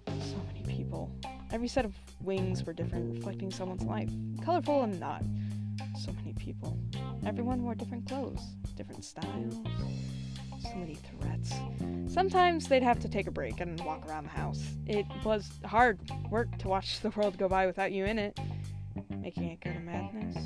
So 0.06 0.36
many 0.46 0.62
people. 0.66 1.10
Every 1.50 1.66
set 1.66 1.86
of 1.86 1.94
wings 2.20 2.62
were 2.62 2.74
different, 2.74 3.14
reflecting 3.14 3.50
someone's 3.50 3.84
life. 3.84 4.10
Colorful 4.44 4.82
and 4.82 5.00
not. 5.00 5.22
So 5.98 6.12
many 6.12 6.34
people. 6.34 6.78
Everyone 7.24 7.62
wore 7.62 7.74
different 7.74 8.06
clothes, 8.06 8.42
different 8.76 9.02
styles 9.02 9.56
so 10.62 10.74
many 10.76 10.94
threats. 10.94 11.52
Sometimes 12.06 12.68
they'd 12.68 12.82
have 12.82 13.00
to 13.00 13.08
take 13.08 13.26
a 13.26 13.30
break 13.30 13.60
and 13.60 13.80
walk 13.80 14.06
around 14.08 14.24
the 14.24 14.30
house. 14.30 14.62
It 14.86 15.06
was 15.24 15.50
hard 15.64 15.98
work 16.30 16.56
to 16.58 16.68
watch 16.68 17.00
the 17.02 17.10
world 17.10 17.38
go 17.38 17.48
by 17.48 17.66
without 17.66 17.92
you 17.92 18.04
in 18.04 18.18
it. 18.18 18.38
Making 19.10 19.50
it 19.50 19.60
go 19.60 19.72
to 19.72 19.80
madness? 19.80 20.36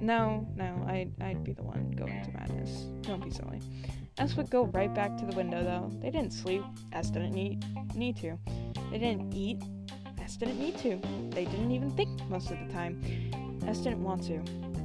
No, 0.00 0.46
no, 0.54 0.84
I'd, 0.86 1.12
I'd 1.20 1.42
be 1.42 1.52
the 1.52 1.62
one 1.62 1.90
going 1.92 2.22
to 2.24 2.32
madness. 2.32 2.86
Don't 3.02 3.22
be 3.22 3.30
silly. 3.30 3.60
S 4.18 4.36
would 4.36 4.50
go 4.50 4.66
right 4.66 4.92
back 4.94 5.16
to 5.16 5.24
the 5.24 5.36
window, 5.36 5.62
though. 5.62 5.90
They 6.00 6.10
didn't 6.10 6.32
sleep. 6.32 6.62
S 6.92 7.10
didn't 7.10 7.32
need, 7.32 7.64
need 7.94 8.16
to. 8.18 8.38
They 8.90 8.98
didn't 8.98 9.32
eat. 9.32 9.62
S 10.20 10.36
didn't 10.36 10.58
need 10.58 10.76
to. 10.78 11.00
They 11.30 11.44
didn't 11.44 11.70
even 11.70 11.90
think 11.90 12.08
most 12.28 12.50
of 12.50 12.58
the 12.58 12.72
time. 12.72 13.00
S 13.66 13.78
didn't 13.78 14.02
want 14.02 14.24
to. 14.24 14.42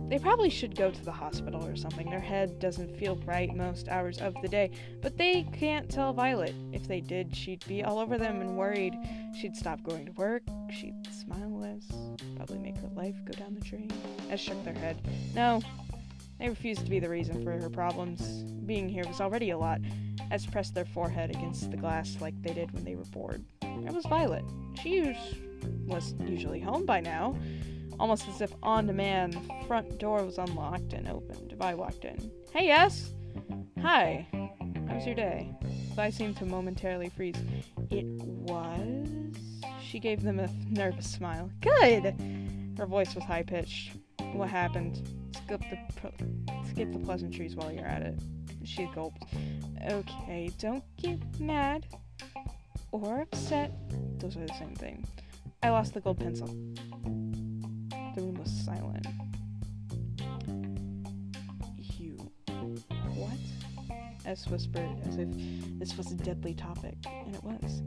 They 0.10 0.19
probably 0.19 0.50
should 0.50 0.75
go 0.75 0.91
to 0.91 1.05
the 1.05 1.12
hospital 1.12 1.65
or 1.65 1.75
something. 1.75 2.10
Their 2.10 2.19
head 2.19 2.60
doesn't 2.60 2.95
feel 2.98 3.15
right 3.25 3.53
most 3.55 3.88
hours 3.88 4.19
of 4.19 4.36
the 4.41 4.48
day. 4.48 4.72
But 5.01 5.17
they 5.17 5.43
can't 5.53 5.89
tell 5.89 6.13
Violet. 6.13 6.53
If 6.72 6.88
they 6.88 7.01
did, 7.01 7.36
she'd 7.36 7.65
be 7.67 7.83
all 7.83 7.98
over 7.98 8.17
them 8.17 8.41
and 8.41 8.55
worried. 8.57 8.93
She'd 9.39 9.55
stop 9.55 9.81
going 9.83 10.05
to 10.05 10.12
work. 10.12 10.43
She'd 10.72 11.07
smile 11.12 11.60
less. 11.60 11.86
Probably 12.36 12.60
make 12.60 12.77
her 12.77 12.89
life 12.95 13.15
go 13.25 13.33
down 13.33 13.55
the 13.55 13.62
drain. 13.62 13.89
S 14.29 14.39
shook 14.39 14.63
their 14.63 14.74
head. 14.74 14.98
No. 15.33 15.62
They 16.39 16.50
refused 16.50 16.83
to 16.83 16.89
be 16.89 17.00
the 17.00 17.10
reason 17.10 17.43
for 17.43 17.51
her 17.51 17.69
problems. 17.69 18.22
Being 18.65 18.89
here 18.89 19.07
was 19.07 19.22
already 19.22 19.51
a 19.51 19.57
lot. 19.57 19.79
S 20.31 20.45
pressed 20.45 20.75
their 20.75 20.86
forehead 20.86 21.29
against 21.29 21.72
the 21.72 21.77
glass 21.77 22.17
like 22.19 22.39
they 22.41 22.53
did 22.53 22.72
when 22.72 22.83
they 22.83 22.95
were 22.95 23.05
bored. 23.05 23.43
It 23.62 23.93
was 23.93 24.05
Violet. 24.05 24.43
She 24.81 25.15
was 25.86 26.13
usually 26.19 26.60
home 26.60 26.86
by 26.86 27.00
now. 27.00 27.36
Almost 28.00 28.27
as 28.27 28.41
if 28.41 28.53
on 28.63 28.88
demand, 28.88 29.33
the 29.33 29.67
front 29.67 30.00
door 30.00 30.23
was 30.23 30.38
unlocked 30.38 30.93
and 30.93 31.07
opened. 31.07 31.53
Vi 31.53 31.73
walked 31.73 32.05
in. 32.05 32.31
Hey, 32.51 32.67
yes? 32.67 33.13
Hi. 33.81 34.27
How's 34.88 35.05
your 35.05 35.15
day? 35.15 35.51
Vi 35.95 36.09
seemed 36.09 36.38
to 36.38 36.45
momentarily 36.45 37.09
freeze. 37.09 37.35
It 37.89 38.05
was? 38.05 39.07
She 39.81 40.00
gave 40.00 40.23
them 40.23 40.39
a 40.39 40.50
nervous 40.69 41.12
smile. 41.12 41.50
Good! 41.62 42.15
Her 42.77 42.85
voice 42.85 43.13
was 43.13 43.23
high 43.23 43.43
pitched. 43.43 43.91
What 44.33 44.50
happened? 44.50 45.07
Skip 45.35 45.62
the, 45.69 45.77
skip 46.69 46.91
the 46.91 47.00
pleasantries 47.00 47.55
while 47.55 47.71
you're 47.71 47.85
at 47.85 48.01
it. 48.01 48.19
She 48.63 48.89
gulped. 48.95 49.23
Okay, 49.89 50.50
don't 50.57 50.83
get 50.97 51.19
mad 51.39 51.85
or 52.91 53.21
upset. 53.21 53.71
Those 54.19 54.38
are 54.38 54.45
the 54.45 54.53
same 54.53 54.75
thing. 54.75 55.05
I 55.62 55.69
lost 55.69 55.93
the 55.93 56.00
gold 56.00 56.19
pencil. 56.19 56.47
The 58.15 58.22
room 58.22 58.36
was 58.36 58.51
silent. 58.51 59.08
You. 61.77 62.32
What? 63.15 63.38
S 64.25 64.48
whispered, 64.48 64.89
as 65.08 65.17
if 65.17 65.27
this 65.79 65.98
was 65.98 66.12
a 66.12 66.15
deadly 66.15 66.53
topic, 66.53 66.96
and 67.08 67.36
it 67.36 67.43
was. 67.43 67.82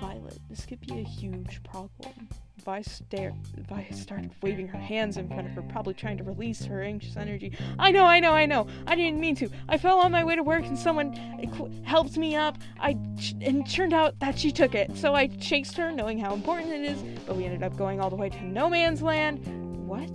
Violet, 0.00 0.38
this 0.48 0.64
could 0.64 0.80
be 0.80 1.00
a 1.00 1.02
huge 1.02 1.62
problem. 1.64 2.28
Vi, 2.64 2.82
stared, 2.82 3.34
Vi 3.68 3.86
started 3.92 4.30
waving 4.42 4.68
her 4.68 4.78
hands 4.78 5.16
in 5.16 5.28
front 5.28 5.46
of 5.46 5.52
her, 5.52 5.62
probably 5.62 5.94
trying 5.94 6.18
to 6.18 6.24
release 6.24 6.64
her 6.64 6.82
anxious 6.82 7.16
energy. 7.16 7.56
I 7.78 7.90
know, 7.90 8.04
I 8.04 8.20
know, 8.20 8.32
I 8.32 8.46
know. 8.46 8.66
I 8.86 8.94
didn't 8.94 9.20
mean 9.20 9.36
to. 9.36 9.48
I 9.68 9.78
fell 9.78 9.98
on 10.00 10.12
my 10.12 10.24
way 10.24 10.36
to 10.36 10.42
work 10.42 10.64
and 10.66 10.78
someone 10.78 11.12
helped 11.84 12.16
me 12.16 12.36
up. 12.36 12.58
I 12.80 12.90
and 13.40 13.66
it 13.66 13.70
turned 13.70 13.94
out 13.94 14.18
that 14.20 14.38
she 14.38 14.50
took 14.50 14.74
it. 14.74 14.96
So 14.96 15.14
I 15.14 15.28
chased 15.28 15.76
her, 15.76 15.90
knowing 15.92 16.18
how 16.18 16.34
important 16.34 16.72
it 16.72 16.82
is. 16.82 17.02
But 17.26 17.36
we 17.36 17.44
ended 17.44 17.62
up 17.62 17.76
going 17.76 18.00
all 18.00 18.10
the 18.10 18.16
way 18.16 18.28
to 18.28 18.44
no 18.44 18.68
man's 18.68 19.02
land. 19.02 19.57
What? 19.88 20.08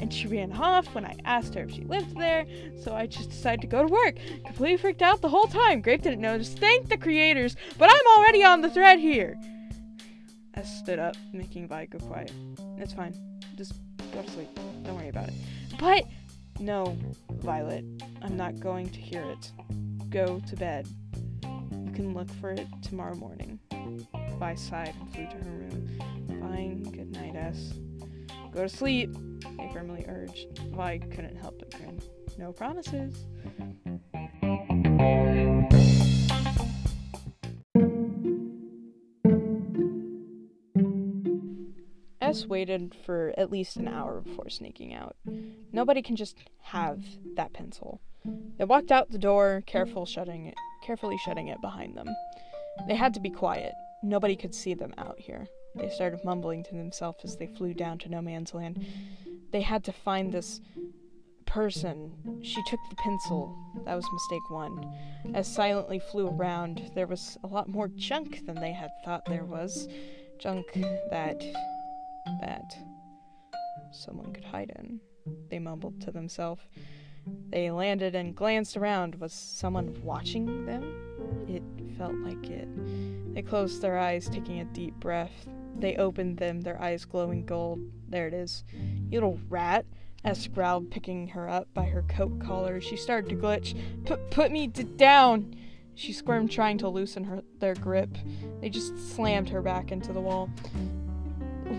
And 0.00 0.12
she 0.12 0.26
ran 0.28 0.52
off 0.52 0.94
when 0.94 1.04
I 1.04 1.16
asked 1.24 1.54
her 1.54 1.62
if 1.64 1.70
she 1.72 1.84
lived 1.84 2.16
there, 2.16 2.46
so 2.82 2.94
I 2.94 3.06
just 3.06 3.30
decided 3.30 3.60
to 3.62 3.66
go 3.66 3.86
to 3.86 3.92
work. 3.92 4.16
Completely 4.46 4.76
freaked 4.76 5.02
out 5.02 5.20
the 5.20 5.28
whole 5.28 5.46
time. 5.48 5.80
Grape 5.80 6.02
didn't 6.02 6.20
notice. 6.20 6.54
Thank 6.54 6.88
the 6.88 6.96
creators, 6.96 7.56
but 7.78 7.90
I'm 7.90 8.18
already 8.18 8.44
on 8.44 8.60
the 8.60 8.70
thread 8.70 8.98
here. 8.98 9.36
S 10.54 10.78
stood 10.78 10.98
up, 10.98 11.16
making 11.32 11.68
Vi 11.68 11.86
go 11.86 11.98
quiet. 11.98 12.32
It's 12.78 12.92
fine. 12.92 13.14
Just 13.56 13.74
go 14.12 14.22
to 14.22 14.30
sleep. 14.30 14.48
Don't 14.84 14.96
worry 14.96 15.08
about 15.08 15.28
it. 15.28 15.34
But 15.78 16.04
No, 16.60 16.96
Violet, 17.34 17.84
I'm 18.20 18.36
not 18.36 18.58
going 18.58 18.88
to 18.88 19.00
hear 19.00 19.22
it. 19.22 19.52
Go 20.10 20.40
to 20.48 20.56
bed. 20.56 20.88
You 21.44 21.92
can 21.92 22.14
look 22.14 22.28
for 22.40 22.50
it 22.50 22.66
tomorrow 22.82 23.14
morning. 23.14 23.60
Vi 24.38 24.54
sighed 24.54 24.94
and 25.00 25.14
flew 25.14 25.26
to 25.26 25.36
her 25.36 25.50
room. 25.50 25.98
Fine, 26.40 26.82
good 26.82 27.12
night, 27.12 27.36
S. 27.36 27.74
Go 28.52 28.62
to 28.62 28.68
sleep, 28.68 29.14
they 29.56 29.70
firmly 29.72 30.04
urged. 30.08 30.58
Vi 30.72 30.98
couldn't 30.98 31.36
help 31.36 31.58
but 31.58 31.72
grin. 31.74 32.00
No 32.38 32.52
promises. 32.52 33.26
S 42.20 42.46
waited 42.46 42.94
for 43.06 43.32
at 43.38 43.50
least 43.50 43.76
an 43.76 43.88
hour 43.88 44.20
before 44.20 44.50
sneaking 44.50 44.92
out. 44.92 45.16
Nobody 45.72 46.02
can 46.02 46.16
just 46.16 46.36
have 46.60 47.02
that 47.36 47.52
pencil. 47.52 48.00
They 48.58 48.64
walked 48.64 48.90
out 48.90 49.10
the 49.10 49.18
door, 49.18 49.62
careful 49.66 50.04
shutting 50.04 50.46
it, 50.46 50.54
carefully 50.84 51.16
shutting 51.24 51.48
it 51.48 51.60
behind 51.62 51.96
them. 51.96 52.08
They 52.86 52.96
had 52.96 53.14
to 53.14 53.20
be 53.20 53.30
quiet. 53.30 53.72
Nobody 54.02 54.36
could 54.36 54.54
see 54.54 54.74
them 54.74 54.92
out 54.98 55.18
here. 55.18 55.46
They 55.74 55.88
started 55.90 56.24
mumbling 56.24 56.64
to 56.64 56.74
themselves 56.74 57.24
as 57.24 57.36
they 57.36 57.46
flew 57.46 57.74
down 57.74 57.98
to 57.98 58.08
no 58.08 58.20
man's 58.20 58.54
land. 58.54 58.84
They 59.50 59.62
had 59.62 59.84
to 59.84 59.92
find 59.92 60.32
this 60.32 60.60
person. 61.46 62.12
She 62.42 62.62
took 62.68 62.80
the 62.90 62.96
pencil. 62.96 63.56
That 63.84 63.94
was 63.94 64.06
mistake 64.12 64.50
one. 64.50 64.94
S 65.34 65.48
silently 65.48 65.98
flew 65.98 66.28
around, 66.28 66.90
there 66.94 67.06
was 67.06 67.38
a 67.42 67.46
lot 67.46 67.68
more 67.68 67.88
junk 67.88 68.44
than 68.46 68.56
they 68.56 68.72
had 68.72 68.90
thought 69.04 69.24
there 69.26 69.44
was. 69.44 69.88
Junk 70.38 70.66
that 71.10 71.42
that 72.40 72.76
someone 73.90 74.32
could 74.32 74.44
hide 74.44 74.70
in. 74.78 75.00
They 75.50 75.58
mumbled 75.58 76.00
to 76.02 76.10
themselves. 76.10 76.62
They 77.50 77.70
landed 77.70 78.14
and 78.14 78.34
glanced 78.34 78.76
around. 78.76 79.16
Was 79.16 79.32
someone 79.32 80.00
watching 80.02 80.66
them? 80.66 80.84
It 81.48 81.62
felt 81.96 82.14
like 82.14 82.50
it. 82.50 82.68
They 83.34 83.42
closed 83.42 83.82
their 83.82 83.98
eyes, 83.98 84.28
taking 84.28 84.60
a 84.60 84.64
deep 84.66 84.94
breath. 84.94 85.46
They 85.78 85.96
opened 85.96 86.38
them, 86.38 86.62
their 86.62 86.80
eyes 86.80 87.04
glowing 87.04 87.44
gold. 87.44 87.80
There 88.08 88.26
it 88.26 88.34
is. 88.34 88.64
You 88.72 89.20
little 89.20 89.40
rat. 89.48 89.86
S 90.24 90.48
growled, 90.48 90.90
picking 90.90 91.28
her 91.28 91.48
up 91.48 91.68
by 91.74 91.84
her 91.84 92.02
coat 92.02 92.40
collar. 92.40 92.80
She 92.80 92.96
started 92.96 93.30
to 93.30 93.36
glitch. 93.36 93.78
Put 94.04 94.30
put 94.30 94.50
me 94.50 94.66
d- 94.66 94.82
down. 94.82 95.54
She 95.94 96.12
squirmed, 96.12 96.50
trying 96.50 96.78
to 96.78 96.88
loosen 96.88 97.24
her 97.24 97.42
their 97.60 97.74
grip. 97.74 98.16
They 98.60 98.68
just 98.68 99.14
slammed 99.14 99.48
her 99.50 99.62
back 99.62 99.92
into 99.92 100.12
the 100.12 100.20
wall. 100.20 100.50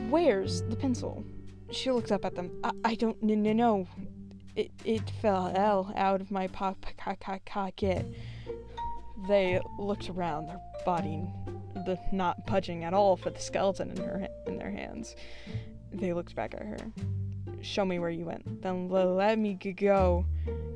Where's 0.10 0.62
the 0.63 0.75
pencil? 0.75 1.25
She 1.72 1.91
looked 1.91 2.12
up 2.12 2.25
at 2.25 2.36
them. 2.36 2.51
I, 2.63 2.72
I 2.86 2.96
don't 2.96 3.22
know. 3.22 3.53
No, 3.53 3.88
it 4.56 4.72
it 4.86 5.10
fell 5.22 5.91
out 5.96 6.22
of 6.22 6.32
my 6.32 6.48
pocket. 6.48 6.96
They 9.27 9.59
looked 9.77 10.09
around, 10.09 10.47
their 10.47 10.61
body 10.85 11.27
the 11.85 11.99
not 12.11 12.45
budging 12.45 12.83
at 12.83 12.93
all 12.93 13.15
for 13.15 13.29
the 13.29 13.39
skeleton 13.39 13.91
in 13.91 13.97
her 13.97 14.27
in 14.47 14.57
their 14.57 14.71
hands. 14.71 15.15
They 15.91 16.13
looked 16.13 16.35
back 16.35 16.53
at 16.53 16.61
her. 16.61 16.77
Show 17.61 17.85
me 17.85 17.99
where 17.99 18.09
you 18.09 18.25
went. 18.25 18.61
Then 18.61 18.89
let 18.89 19.38
me 19.38 19.53
go. 19.55 20.25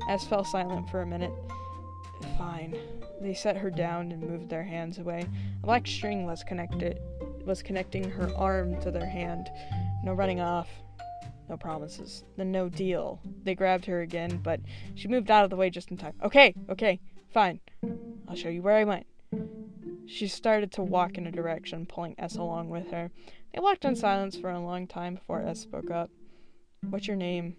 S 0.08 0.26
fell 0.26 0.44
silent 0.44 0.90
for 0.90 1.02
a 1.02 1.06
minute. 1.06 1.32
Fine. 2.36 2.76
They 3.20 3.34
set 3.34 3.56
her 3.56 3.70
down 3.70 4.12
and 4.12 4.22
moved 4.22 4.50
their 4.50 4.64
hands 4.64 4.98
away. 4.98 5.26
A 5.62 5.66
black 5.66 5.86
string 5.86 6.26
was 6.26 6.42
connected 6.42 7.00
was 7.44 7.62
connecting 7.62 8.10
her 8.10 8.34
arm 8.36 8.80
to 8.80 8.90
their 8.90 9.06
hand. 9.06 9.50
No 10.02 10.14
running 10.14 10.40
off. 10.40 10.68
No 11.48 11.58
promises. 11.58 12.24
The 12.38 12.44
no 12.44 12.70
deal. 12.70 13.20
They 13.42 13.54
grabbed 13.54 13.84
her 13.84 14.00
again, 14.00 14.40
but 14.42 14.60
she 14.94 15.08
moved 15.08 15.30
out 15.30 15.44
of 15.44 15.50
the 15.50 15.56
way 15.56 15.68
just 15.68 15.90
in 15.90 15.98
time. 15.98 16.14
Okay, 16.22 16.54
okay, 16.70 17.00
fine. 17.34 17.60
I'll 18.28 18.36
show 18.36 18.48
you 18.48 18.62
where 18.62 18.76
I 18.76 18.84
went. 18.84 19.06
She 20.06 20.28
started 20.28 20.70
to 20.72 20.82
walk 20.82 21.16
in 21.18 21.26
a 21.26 21.32
direction, 21.32 21.86
pulling 21.86 22.14
S 22.18 22.36
along 22.36 22.68
with 22.68 22.90
her. 22.90 23.10
They 23.52 23.60
walked 23.60 23.84
in 23.84 23.96
silence 23.96 24.36
for 24.36 24.50
a 24.50 24.60
long 24.60 24.86
time 24.86 25.14
before 25.14 25.42
S 25.42 25.60
spoke 25.60 25.90
up. 25.90 26.10
What's 26.88 27.06
your 27.06 27.16
name? 27.16 27.56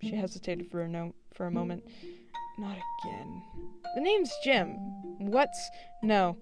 She 0.00 0.14
hesitated 0.14 0.70
for 0.70 0.82
a 0.82 0.88
no- 0.88 1.14
for 1.32 1.46
a 1.46 1.50
moment. 1.50 1.84
Not 2.58 2.76
again. 3.02 3.42
The 3.94 4.00
name's 4.00 4.32
Jim. 4.44 4.76
What's 5.18 5.70
no? 6.02 6.36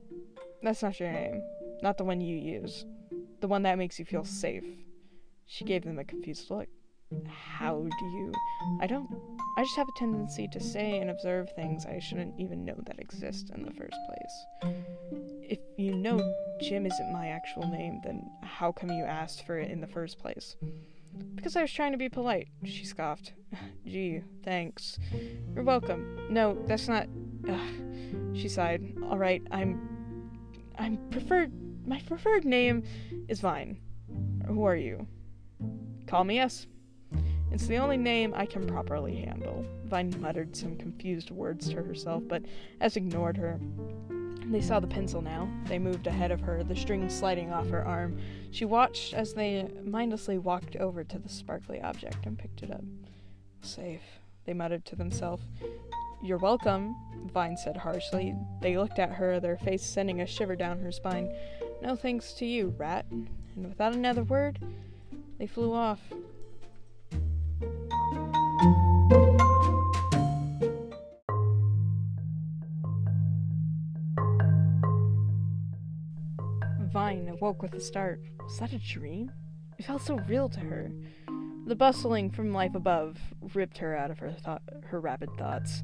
That's 0.62 0.82
not 0.82 1.00
your 1.00 1.12
name. 1.12 1.42
Not 1.82 1.96
the 1.96 2.04
one 2.04 2.20
you 2.20 2.36
use. 2.36 2.84
The 3.40 3.48
one 3.48 3.62
that 3.62 3.78
makes 3.78 3.98
you 3.98 4.04
feel 4.04 4.24
safe. 4.24 4.64
She 5.46 5.64
gave 5.64 5.84
them 5.84 5.98
a 5.98 6.04
confused 6.04 6.50
look. 6.50 6.68
How 7.28 7.86
do 7.98 8.06
you? 8.06 8.32
I 8.80 8.86
don't. 8.86 9.08
I 9.56 9.62
just 9.62 9.76
have 9.76 9.88
a 9.88 9.98
tendency 9.98 10.48
to 10.52 10.60
say 10.60 10.98
and 10.98 11.10
observe 11.10 11.50
things 11.54 11.84
I 11.86 11.98
shouldn't 11.98 12.38
even 12.38 12.64
know 12.64 12.76
that 12.86 12.98
exist 12.98 13.50
in 13.54 13.64
the 13.64 13.72
first 13.72 13.96
place. 14.06 14.74
If 15.42 15.58
you 15.76 15.94
know 15.94 16.18
Jim 16.60 16.86
isn't 16.86 17.12
my 17.12 17.28
actual 17.28 17.68
name, 17.68 18.00
then 18.02 18.30
how 18.42 18.72
come 18.72 18.90
you 18.90 19.04
asked 19.04 19.46
for 19.46 19.58
it 19.58 19.70
in 19.70 19.80
the 19.80 19.86
first 19.86 20.18
place? 20.18 20.56
Because 21.34 21.56
I 21.56 21.62
was 21.62 21.72
trying 21.72 21.92
to 21.92 21.98
be 21.98 22.08
polite, 22.08 22.48
she 22.64 22.84
scoffed. 22.84 23.34
Gee, 23.86 24.22
thanks. 24.42 24.98
You're 25.54 25.64
welcome. 25.64 26.26
No, 26.30 26.56
that's 26.66 26.88
not. 26.88 27.08
Ugh. 27.48 27.60
She 28.34 28.48
sighed. 28.48 28.96
All 29.04 29.18
right, 29.18 29.42
I'm. 29.50 29.88
I'm 30.78 30.96
preferred 31.10 31.52
my 31.86 32.00
preferred 32.00 32.44
name 32.44 32.84
is 33.28 33.40
Vine. 33.40 33.78
Who 34.46 34.64
are 34.64 34.76
you? 34.76 35.06
Call 36.06 36.24
me 36.24 36.38
S. 36.38 36.66
It's 37.52 37.66
the 37.66 37.76
only 37.76 37.98
name 37.98 38.32
I 38.34 38.46
can 38.46 38.66
properly 38.66 39.14
handle. 39.14 39.64
Vine 39.84 40.14
muttered 40.18 40.56
some 40.56 40.74
confused 40.76 41.30
words 41.30 41.68
to 41.68 41.82
herself, 41.82 42.22
but 42.26 42.42
S 42.80 42.96
ignored 42.96 43.36
her. 43.36 43.60
They 44.46 44.62
saw 44.62 44.80
the 44.80 44.86
pencil 44.86 45.20
now. 45.20 45.48
They 45.66 45.78
moved 45.78 46.06
ahead 46.06 46.30
of 46.30 46.40
her, 46.40 46.64
the 46.64 46.74
string 46.74 47.08
sliding 47.10 47.52
off 47.52 47.68
her 47.68 47.84
arm. 47.84 48.18
She 48.52 48.64
watched 48.64 49.12
as 49.12 49.34
they 49.34 49.68
mindlessly 49.84 50.38
walked 50.38 50.76
over 50.76 51.04
to 51.04 51.18
the 51.18 51.28
sparkly 51.28 51.78
object 51.82 52.24
and 52.24 52.38
picked 52.38 52.62
it 52.62 52.70
up. 52.70 52.84
Safe, 53.60 54.02
they 54.46 54.54
muttered 54.54 54.86
to 54.86 54.96
themselves. 54.96 55.44
You're 56.22 56.38
welcome, 56.38 56.96
Vine 57.32 57.58
said 57.58 57.76
harshly. 57.76 58.34
They 58.62 58.78
looked 58.78 58.98
at 58.98 59.12
her, 59.12 59.40
their 59.40 59.58
face 59.58 59.84
sending 59.84 60.22
a 60.22 60.26
shiver 60.26 60.56
down 60.56 60.80
her 60.80 60.92
spine. 60.92 61.30
No 61.82 61.96
thanks 61.96 62.32
to 62.34 62.46
you, 62.46 62.74
rat. 62.78 63.04
And 63.10 63.68
without 63.68 63.94
another 63.94 64.22
word, 64.22 64.58
they 65.38 65.46
flew 65.46 65.74
off. 65.74 66.00
Vine 76.92 77.28
awoke 77.28 77.62
with 77.62 77.72
a 77.72 77.80
start. 77.80 78.20
Was 78.42 78.58
that 78.58 78.72
a 78.72 78.78
dream? 78.78 79.32
It 79.78 79.86
felt 79.86 80.02
so 80.02 80.16
real 80.28 80.50
to 80.50 80.60
her. 80.60 80.90
The 81.66 81.74
bustling 81.74 82.30
from 82.30 82.52
life 82.52 82.74
above 82.74 83.16
ripped 83.54 83.78
her 83.78 83.96
out 83.96 84.10
of 84.10 84.18
her 84.18 84.32
thought, 84.32 84.62
her 84.84 85.00
rapid 85.00 85.30
thoughts. 85.38 85.82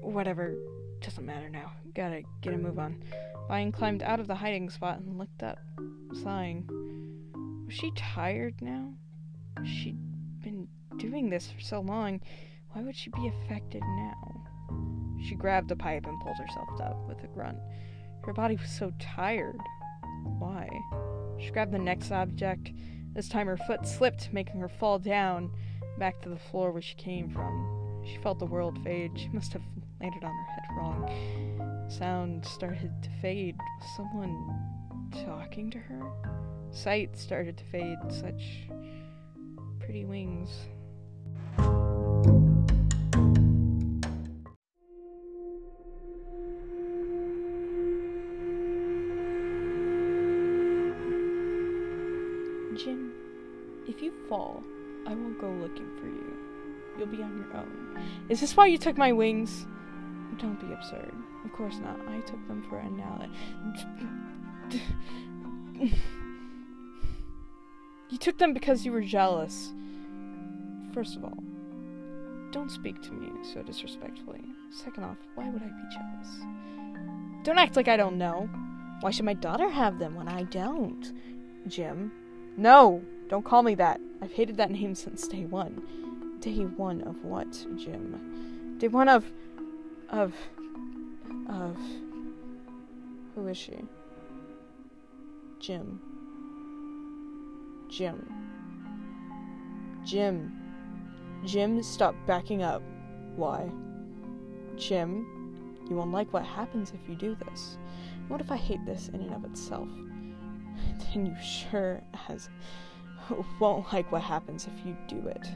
Whatever, 0.00 0.54
doesn't 1.02 1.26
matter 1.26 1.50
now. 1.50 1.72
Gotta 1.94 2.22
get 2.40 2.54
a 2.54 2.58
move 2.58 2.78
on. 2.78 3.02
Vine 3.48 3.72
climbed 3.72 4.02
out 4.02 4.20
of 4.20 4.26
the 4.26 4.34
hiding 4.34 4.70
spot 4.70 5.00
and 5.00 5.18
looked 5.18 5.42
up, 5.42 5.58
sighing. 6.22 6.66
Was 7.66 7.74
she 7.74 7.90
tired 7.94 8.54
now? 8.62 8.94
She'd 9.64 9.98
been 10.42 10.66
doing 10.96 11.28
this 11.28 11.50
for 11.50 11.60
so 11.60 11.80
long. 11.80 12.20
Why 12.70 12.82
would 12.82 12.96
she 12.96 13.10
be 13.10 13.28
affected 13.28 13.82
now? 13.82 14.44
She 15.28 15.34
grabbed 15.34 15.70
a 15.70 15.76
pipe 15.76 16.06
and 16.06 16.20
pulled 16.22 16.38
herself 16.38 16.80
up 16.80 17.06
with 17.06 17.22
a 17.22 17.26
grunt. 17.26 17.58
Her 18.24 18.32
body 18.32 18.56
was 18.56 18.70
so 18.70 18.92
tired. 18.98 19.58
Why? 20.38 20.68
She 21.38 21.50
grabbed 21.50 21.72
the 21.72 21.78
next 21.78 22.10
object. 22.10 22.72
This 23.14 23.28
time 23.28 23.46
her 23.46 23.56
foot 23.56 23.86
slipped, 23.86 24.32
making 24.32 24.60
her 24.60 24.68
fall 24.68 24.98
down 24.98 25.50
back 25.98 26.20
to 26.22 26.28
the 26.28 26.38
floor 26.38 26.72
where 26.72 26.82
she 26.82 26.94
came 26.94 27.28
from. 27.28 28.00
She 28.04 28.16
felt 28.18 28.38
the 28.38 28.46
world 28.46 28.78
fade. 28.82 29.12
She 29.16 29.28
must 29.28 29.52
have 29.52 29.62
landed 30.00 30.24
on 30.24 30.32
her 30.32 30.52
head 30.52 30.64
wrong. 30.76 31.88
Sound 31.88 32.44
started 32.44 32.90
to 33.02 33.10
fade. 33.20 33.56
Was 33.80 33.96
someone 33.96 34.60
talking 35.24 35.70
to 35.70 35.78
her? 35.78 36.02
Sight 36.70 37.16
started 37.16 37.56
to 37.58 37.64
fade. 37.64 37.98
Such 38.08 38.68
pretty 39.78 40.04
wings. 40.04 40.50
Jim, 52.76 53.12
if 53.86 54.02
you 54.02 54.12
fall, 54.28 54.62
I 55.06 55.10
won't 55.10 55.40
go 55.40 55.50
looking 55.50 55.88
for 55.98 56.06
you. 56.06 56.36
You'll 56.98 57.06
be 57.08 57.22
on 57.22 57.36
your 57.36 57.56
own. 57.56 57.98
Is 58.28 58.40
this 58.40 58.56
why 58.56 58.66
you 58.66 58.78
took 58.78 58.96
my 58.96 59.12
wings? 59.12 59.66
Don't 60.38 60.60
be 60.60 60.72
absurd. 60.72 61.12
Of 61.44 61.52
course 61.52 61.78
not. 61.78 61.98
I 62.08 62.20
took 62.20 62.46
them 62.48 62.64
for 62.68 62.78
another. 62.78 63.28
you 68.10 68.18
took 68.18 68.38
them 68.38 68.54
because 68.54 68.84
you 68.84 68.92
were 68.92 69.02
jealous. 69.02 69.72
First 70.92 71.16
of 71.16 71.24
all, 71.24 71.38
don't 72.52 72.70
speak 72.70 73.00
to 73.02 73.12
me 73.12 73.30
so 73.52 73.62
disrespectfully. 73.62 74.42
Second 74.70 75.04
off, 75.04 75.16
why 75.34 75.48
would 75.48 75.62
I 75.62 75.66
be 75.66 75.94
jealous? 75.94 76.28
Don't 77.44 77.58
act 77.58 77.76
like 77.76 77.88
I 77.88 77.96
don't 77.96 78.18
know. 78.18 78.48
Why 79.00 79.10
should 79.10 79.24
my 79.24 79.34
daughter 79.34 79.68
have 79.68 79.98
them 79.98 80.14
when 80.14 80.28
I 80.28 80.44
don't? 80.44 81.12
Jim. 81.66 82.12
No! 82.56 83.02
Don't 83.28 83.44
call 83.44 83.62
me 83.62 83.74
that. 83.76 84.00
I've 84.20 84.32
hated 84.32 84.56
that 84.58 84.70
name 84.70 84.94
since 84.94 85.26
day 85.26 85.46
one. 85.46 86.38
Day 86.40 86.64
one 86.64 87.02
of 87.02 87.24
what, 87.24 87.50
Jim? 87.76 88.76
Day 88.78 88.88
one 88.88 89.08
of. 89.08 89.24
of. 90.10 90.34
of. 91.48 91.78
Who 93.34 93.46
is 93.46 93.56
she? 93.56 93.78
Jim. 95.60 96.00
Jim. 97.88 98.34
Jim. 100.04 100.52
Jim, 101.44 101.82
stop 101.82 102.14
backing 102.26 102.62
up. 102.62 102.82
Why? 103.36 103.70
Jim, 104.76 105.26
you 105.88 105.96
won't 105.96 106.12
like 106.12 106.32
what 106.32 106.44
happens 106.44 106.92
if 106.92 107.08
you 107.08 107.14
do 107.14 107.36
this. 107.46 107.78
What 108.28 108.40
if 108.40 108.50
I 108.50 108.56
hate 108.56 108.84
this 108.84 109.08
in 109.08 109.20
and 109.20 109.34
of 109.34 109.44
itself? 109.44 109.88
Then 110.98 111.26
you 111.26 111.36
sure 111.42 112.02
as 112.28 112.48
won't 113.60 113.92
like 113.92 114.10
what 114.10 114.22
happens 114.22 114.66
if 114.66 114.86
you 114.86 114.96
do 115.08 115.28
it. 115.28 115.48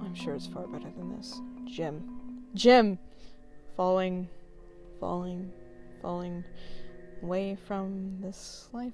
I'm 0.00 0.14
sure 0.14 0.34
it's 0.34 0.46
far 0.46 0.66
better 0.66 0.90
than 0.96 1.16
this. 1.16 1.40
Jim. 1.64 2.20
Jim! 2.54 2.98
Falling, 3.76 4.28
falling, 4.98 5.52
falling 6.02 6.44
away 7.22 7.56
from 7.66 8.18
this 8.20 8.68
life. 8.72 8.92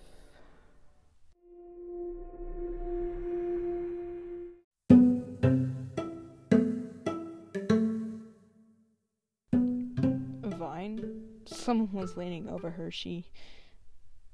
Vine? 10.43 11.23
Someone 11.47 11.93
was 11.93 12.17
leaning 12.17 12.49
over 12.49 12.71
her. 12.71 12.91
She 12.91 13.27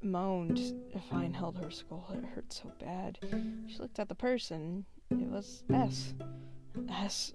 moaned. 0.05 0.61
Vine 1.11 1.35
held 1.35 1.59
her 1.59 1.71
skull. 1.71 2.09
It 2.15 2.25
hurt 2.25 2.53
so 2.53 2.73
bad. 2.79 3.19
She 3.69 3.79
looked 3.79 3.99
at 3.99 4.09
the 4.09 4.15
person. 4.15 4.85
It 5.11 5.29
was 5.29 5.63
S. 5.73 6.15
S. 6.89 7.33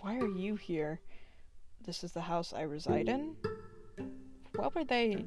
Why 0.00 0.18
are 0.18 0.28
you 0.28 0.56
here? 0.56 1.00
This 1.84 2.04
is 2.04 2.12
the 2.12 2.20
house 2.20 2.52
I 2.52 2.62
reside 2.62 3.08
in? 3.08 3.36
What 4.56 4.74
were 4.74 4.84
they? 4.84 5.24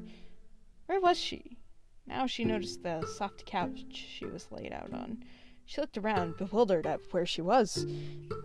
Where 0.86 1.00
was 1.00 1.18
she? 1.18 1.58
Now 2.06 2.26
she 2.26 2.44
noticed 2.44 2.82
the 2.82 3.06
soft 3.06 3.46
couch 3.46 3.84
she 3.90 4.26
was 4.26 4.50
laid 4.50 4.72
out 4.72 4.92
on. 4.92 5.24
She 5.64 5.80
looked 5.80 5.96
around, 5.96 6.36
bewildered 6.36 6.86
at 6.86 7.00
where 7.12 7.24
she 7.24 7.40
was. 7.40 7.86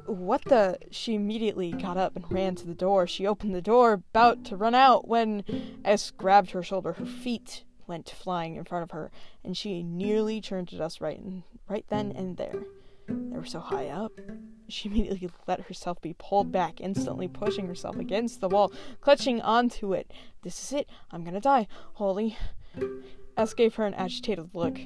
What 0.05 0.45
the? 0.45 0.77
She 0.91 1.15
immediately 1.15 1.71
got 1.71 1.97
up 1.97 2.15
and 2.15 2.31
ran 2.31 2.55
to 2.55 2.67
the 2.67 2.75
door. 2.75 3.07
She 3.07 3.25
opened 3.27 3.55
the 3.55 3.61
door, 3.61 3.93
about 3.93 4.45
to 4.45 4.55
run 4.55 4.75
out, 4.75 5.07
when 5.07 5.43
S 5.83 6.11
grabbed 6.11 6.51
her 6.51 6.63
shoulder. 6.63 6.93
Her 6.93 7.05
feet 7.05 7.63
went 7.87 8.09
flying 8.09 8.55
in 8.55 8.65
front 8.65 8.83
of 8.83 8.91
her, 8.91 9.11
and 9.43 9.55
she 9.55 9.83
nearly 9.83 10.41
turned 10.41 10.67
to 10.69 10.77
dust 10.77 11.01
right, 11.01 11.17
in, 11.17 11.43
right 11.67 11.85
then 11.89 12.11
and 12.11 12.37
there. 12.37 12.63
They 13.07 13.37
were 13.37 13.45
so 13.45 13.59
high 13.59 13.87
up. 13.87 14.19
She 14.67 14.89
immediately 14.89 15.29
let 15.47 15.61
herself 15.61 16.01
be 16.01 16.15
pulled 16.17 16.51
back, 16.51 16.81
instantly 16.81 17.27
pushing 17.27 17.67
herself 17.67 17.97
against 17.97 18.41
the 18.41 18.49
wall, 18.49 18.71
clutching 19.01 19.41
onto 19.41 19.93
it. 19.93 20.11
This 20.43 20.61
is 20.61 20.73
it. 20.73 20.89
I'm 21.11 21.23
gonna 21.23 21.41
die. 21.41 21.67
Holy. 21.93 22.37
S 23.37 23.53
gave 23.53 23.75
her 23.75 23.85
an 23.85 23.93
agitated 23.93 24.49
look. 24.53 24.79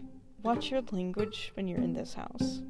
Watch 0.44 0.72
your 0.72 0.82
language 0.92 1.52
when 1.56 1.68
you're 1.68 1.80
in 1.80 1.94
this 1.94 2.16
house. 2.16 2.62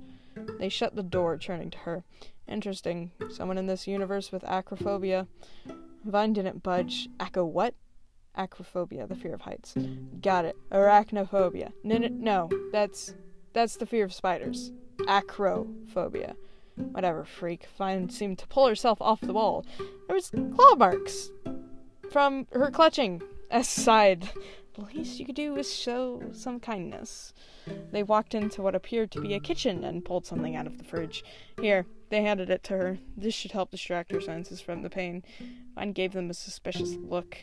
They 0.59 0.69
shut 0.69 0.95
the 0.95 1.03
door, 1.03 1.37
turning 1.37 1.71
to 1.71 1.77
her. 1.79 2.03
Interesting. 2.47 3.11
Someone 3.29 3.57
in 3.57 3.65
this 3.65 3.87
universe 3.87 4.31
with 4.31 4.43
acrophobia. 4.43 5.27
Vine 6.05 6.33
didn't 6.33 6.63
budge. 6.63 7.09
Echo 7.19 7.45
what? 7.45 7.73
Acrophobia, 8.37 9.07
the 9.07 9.15
mm. 9.15 9.21
fear 9.21 9.33
of 9.33 9.41
heights. 9.41 9.75
Got 10.21 10.45
it. 10.45 10.55
Arachnophobia. 10.71 11.71
No, 11.83 11.97
no, 11.97 12.07
no. 12.07 12.49
That's 12.71 13.13
that's 13.53 13.75
the 13.75 13.85
fear 13.85 14.05
of 14.05 14.13
spiders. 14.13 14.71
Acrophobia. 15.01 16.35
Whatever, 16.75 17.25
freak. 17.25 17.67
Vine 17.77 18.09
seemed 18.09 18.39
to 18.39 18.47
pull 18.47 18.67
herself 18.67 19.01
off 19.01 19.21
the 19.21 19.33
wall. 19.33 19.65
There 20.07 20.15
was 20.15 20.29
claw 20.29 20.75
marks 20.75 21.29
from 22.11 22.47
her 22.53 22.71
clutching. 22.71 23.21
aside. 23.51 24.29
The 24.73 24.81
least 24.81 25.19
you 25.19 25.25
could 25.25 25.35
do 25.35 25.57
is 25.57 25.73
show 25.73 26.23
some 26.31 26.59
kindness. 26.61 27.33
They 27.91 28.03
walked 28.03 28.33
into 28.33 28.61
what 28.61 28.73
appeared 28.73 29.11
to 29.11 29.21
be 29.21 29.33
a 29.33 29.39
kitchen 29.39 29.83
and 29.83 30.05
pulled 30.05 30.25
something 30.25 30.55
out 30.55 30.65
of 30.65 30.77
the 30.77 30.85
fridge. 30.85 31.25
Here, 31.59 31.85
they 32.09 32.21
handed 32.21 32.49
it 32.49 32.63
to 32.63 32.73
her. 32.73 32.97
This 33.17 33.33
should 33.33 33.51
help 33.51 33.71
distract 33.71 34.13
her 34.13 34.21
senses 34.21 34.61
from 34.61 34.81
the 34.81 34.89
pain. 34.89 35.23
Vine 35.75 35.91
gave 35.91 36.13
them 36.13 36.29
a 36.29 36.33
suspicious 36.33 36.95
look. 36.95 37.37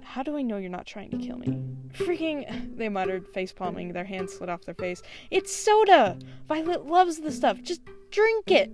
How 0.00 0.22
do 0.22 0.36
I 0.36 0.42
know 0.42 0.56
you're 0.56 0.70
not 0.70 0.86
trying 0.86 1.10
to 1.10 1.18
kill 1.18 1.38
me? 1.38 1.62
Freaking, 1.92 2.76
they 2.76 2.88
muttered, 2.88 3.28
face 3.28 3.52
palming, 3.52 3.92
their 3.92 4.04
hands 4.04 4.32
slid 4.32 4.48
off 4.48 4.64
their 4.64 4.74
face. 4.74 5.02
It's 5.30 5.54
soda! 5.54 6.18
Violet 6.48 6.86
loves 6.86 7.18
the 7.18 7.32
stuff. 7.32 7.62
Just 7.62 7.82
drink 8.10 8.50
it! 8.50 8.72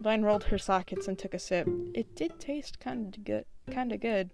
Vine 0.00 0.22
rolled 0.22 0.44
her 0.44 0.58
sockets 0.58 1.08
and 1.08 1.18
took 1.18 1.34
a 1.34 1.38
sip. 1.38 1.68
It 1.94 2.16
did 2.16 2.40
taste 2.40 2.80
kind 2.80 3.14
of 3.14 3.24
good. 3.24 3.44
Kind 3.70 3.92
of 3.92 4.00
good. 4.00 4.30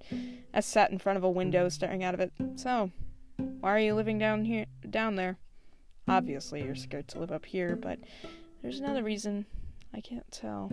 I 0.55 0.61
sat 0.61 0.93
in 0.93 0.99
front 0.99 1.17
of 1.17 1.25
a 1.25 1.31
window, 1.31 1.69
staring 1.69 2.05
out 2.05 2.15
of 2.15 2.21
it. 2.21 2.33
So, 2.55 2.91
why 3.37 3.75
are 3.75 3.79
you 3.79 3.95
living 3.95 4.19
down 4.19 4.45
here, 4.45 4.67
down 4.89 5.17
there? 5.17 5.39
Obviously, 6.09 6.63
you're 6.63 6.77
scared 6.77 7.09
to 7.09 7.19
live 7.19 7.33
up 7.33 7.45
here, 7.45 7.75
but 7.75 7.99
there's 8.63 8.79
another 8.79 9.03
reason. 9.03 9.45
I 9.93 10.01
can't 10.01 10.31
tell. 10.31 10.71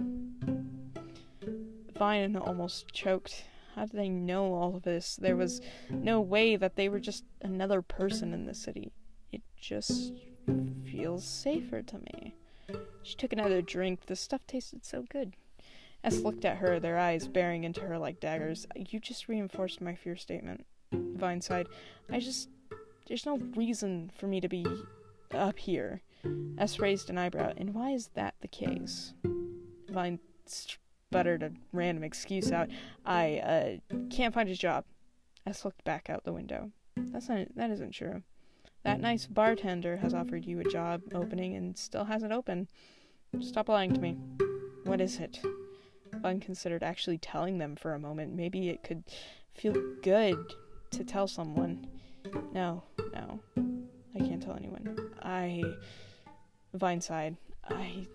Vine 1.97 2.35
almost 2.35 2.93
choked. 2.93 3.45
How 3.75 3.85
did 3.85 3.95
they 3.95 4.09
know 4.09 4.53
all 4.53 4.75
of 4.75 4.83
this? 4.83 5.15
There 5.15 5.35
was 5.35 5.61
mm. 5.89 6.03
no 6.03 6.21
way 6.21 6.55
that 6.55 6.75
they 6.75 6.89
were 6.89 6.99
just 6.99 7.23
another 7.41 7.81
person 7.81 8.33
in 8.33 8.45
the 8.45 8.53
city. 8.53 8.91
It 9.31 9.41
just 9.59 10.13
feels 10.85 11.25
safer 11.25 11.81
to 11.81 11.97
me. 11.97 12.35
She 13.01 13.15
took 13.15 13.33
another 13.33 13.61
drink. 13.61 14.05
The 14.05 14.15
stuff 14.15 14.45
tasted 14.47 14.85
so 14.85 15.05
good. 15.09 15.35
S 16.03 16.19
looked 16.19 16.45
at 16.45 16.57
her, 16.57 16.79
their 16.79 16.99
eyes 16.99 17.27
bearing 17.27 17.63
into 17.63 17.81
her 17.81 17.97
like 17.97 18.19
daggers. 18.19 18.67
You 18.75 18.99
just 18.99 19.27
reinforced 19.27 19.81
my 19.81 19.95
fear 19.95 20.15
statement. 20.15 20.65
Vine 20.91 21.41
sighed. 21.41 21.67
I 22.11 22.19
just. 22.19 22.49
There's 23.07 23.25
no 23.25 23.37
reason 23.55 24.11
for 24.15 24.27
me 24.27 24.39
to 24.39 24.47
be 24.47 24.65
up 25.31 25.59
here. 25.59 26.01
S 26.57 26.79
raised 26.79 27.09
an 27.09 27.17
eyebrow. 27.17 27.53
And 27.57 27.73
why 27.73 27.91
is 27.91 28.09
that 28.15 28.35
the 28.41 28.47
case? 28.47 29.13
Vine 29.89 30.19
sputtered 31.13 31.43
a 31.43 31.51
random 31.71 32.03
excuse 32.03 32.51
out. 32.51 32.69
I, 33.05 33.37
uh, 33.37 33.97
can't 34.09 34.33
find 34.33 34.49
a 34.49 34.55
job. 34.55 34.83
S 35.45 35.63
looked 35.63 35.83
back 35.83 36.09
out 36.09 36.23
the 36.23 36.33
window. 36.33 36.71
That's 36.97 37.29
not. 37.29 37.55
That 37.55 37.69
isn't 37.69 37.91
true. 37.91 38.23
That 38.83 38.99
nice 38.99 39.27
bartender 39.27 39.97
has 39.97 40.15
offered 40.15 40.43
you 40.43 40.59
a 40.59 40.63
job 40.63 41.01
opening 41.13 41.55
and 41.55 41.77
still 41.77 42.05
hasn't 42.05 42.33
opened. 42.33 42.67
Stop 43.41 43.69
lying 43.69 43.93
to 43.93 44.01
me. 44.01 44.17
What 44.85 45.01
is 45.01 45.19
it? 45.19 45.39
Vine 46.13 46.39
considered 46.39 46.81
actually 46.83 47.19
telling 47.19 47.59
them 47.59 47.75
for 47.75 47.93
a 47.93 47.99
moment. 47.99 48.33
Maybe 48.33 48.69
it 48.69 48.83
could 48.83 49.03
feel 49.53 49.75
good 50.01 50.37
to 50.91 51.03
tell 51.03 51.27
someone. 51.27 51.85
No, 52.53 52.83
no. 53.13 53.39
I 54.15 54.19
can't 54.19 54.41
tell 54.41 54.55
anyone. 54.55 55.11
I. 55.21 55.63
Vine 56.73 57.01
sighed. 57.01 57.37
I 57.69 58.07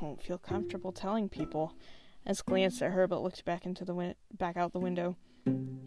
don't 0.00 0.20
feel 0.20 0.38
comfortable 0.38 0.90
telling 0.90 1.28
people. 1.28 1.74
S 2.26 2.42
glanced 2.42 2.82
at 2.82 2.92
her 2.92 3.06
but 3.06 3.22
looked 3.22 3.44
back 3.44 3.66
into 3.66 3.84
the 3.84 3.94
win- 3.94 4.14
back 4.36 4.56
out 4.56 4.72
the 4.72 4.80
window. 4.80 5.16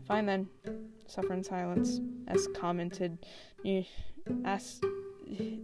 Fine 0.07 0.25
then. 0.25 0.47
Suffer 1.07 1.33
in 1.33 1.43
silence. 1.43 1.99
S 2.27 2.47
commented. 2.53 3.17
S 4.45 4.79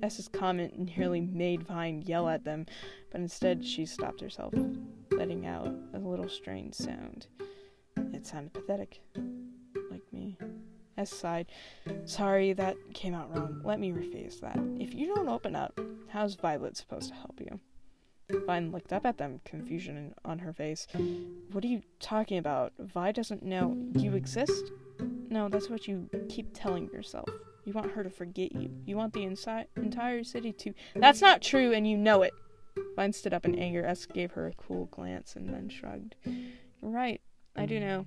S's 0.02 0.28
comment 0.28 0.78
nearly 0.78 1.22
made 1.22 1.64
Vine 1.64 2.02
yell 2.02 2.28
at 2.28 2.44
them, 2.44 2.66
but 3.12 3.22
instead 3.22 3.66
she 3.66 3.86
stopped 3.86 4.20
herself, 4.20 4.54
letting 5.12 5.46
out 5.46 5.74
a 5.94 6.00
little 6.00 6.28
strange 6.28 6.74
sound. 6.76 7.28
It 8.14 8.26
sounded 8.26 8.54
pathetic, 8.54 9.02
like 9.90 10.02
me. 10.12 10.38
S 10.98 11.12
sighed. 11.12 11.48
Sorry, 12.06 12.54
that 12.54 12.76
came 12.94 13.14
out 13.14 13.34
wrong. 13.36 13.62
Let 13.64 13.80
me 13.80 13.92
rephrase 13.92 14.40
that. 14.42 14.60
If 14.80 14.94
you 14.94 15.14
don't 15.14 15.30
open 15.30 15.56
up, 15.56 15.80
how's 16.10 16.36
Violet 16.36 16.78
supposed 16.78 17.10
to 17.10 17.16
help 17.16 17.40
you? 17.40 17.60
Vine 18.30 18.72
looked 18.72 18.94
up 18.94 19.06
at 19.06 19.18
them, 19.18 19.42
confusion 19.46 20.14
on 20.24 20.40
her 20.40 20.54
face. 20.54 20.88
What 21.52 21.64
are 21.64 21.68
you 21.68 21.82
talking 22.00 22.38
about? 22.38 22.74
Vi 22.80 23.12
doesn't 23.12 23.44
know 23.44 23.78
you 23.94 24.16
exist? 24.16 24.72
No, 25.30 25.50
that's 25.50 25.70
what 25.70 25.88
you 25.88 26.10
keep 26.30 26.50
telling 26.54 26.90
yourself. 26.94 27.28
You 27.66 27.74
want 27.74 27.92
her 27.92 28.04
to 28.04 28.10
forget 28.10 28.54
you. 28.56 28.72
You 28.86 28.98
want 28.98 29.14
the 29.14 29.22
insi- 29.22 29.68
entire 29.76 30.24
city 30.24 30.52
to. 30.54 30.74
That's 30.96 31.22
not 31.22 31.42
true, 31.42 31.74
and 31.74 31.88
you 31.88 31.98
know 31.98 32.22
it. 32.22 32.34
Vine 32.96 33.14
stood 33.14 33.34
up 33.34 33.46
in 33.46 33.58
anger. 33.58 33.86
S 33.86 34.06
gave 34.06 34.32
her 34.32 34.48
a 34.48 34.54
cool 34.54 34.86
glance 34.88 35.36
and 35.36 35.50
then 35.50 35.70
shrugged. 35.70 36.16
You're 36.26 36.92
right. 36.92 37.22
I 37.56 37.66
do 37.66 37.80
know. 37.80 38.06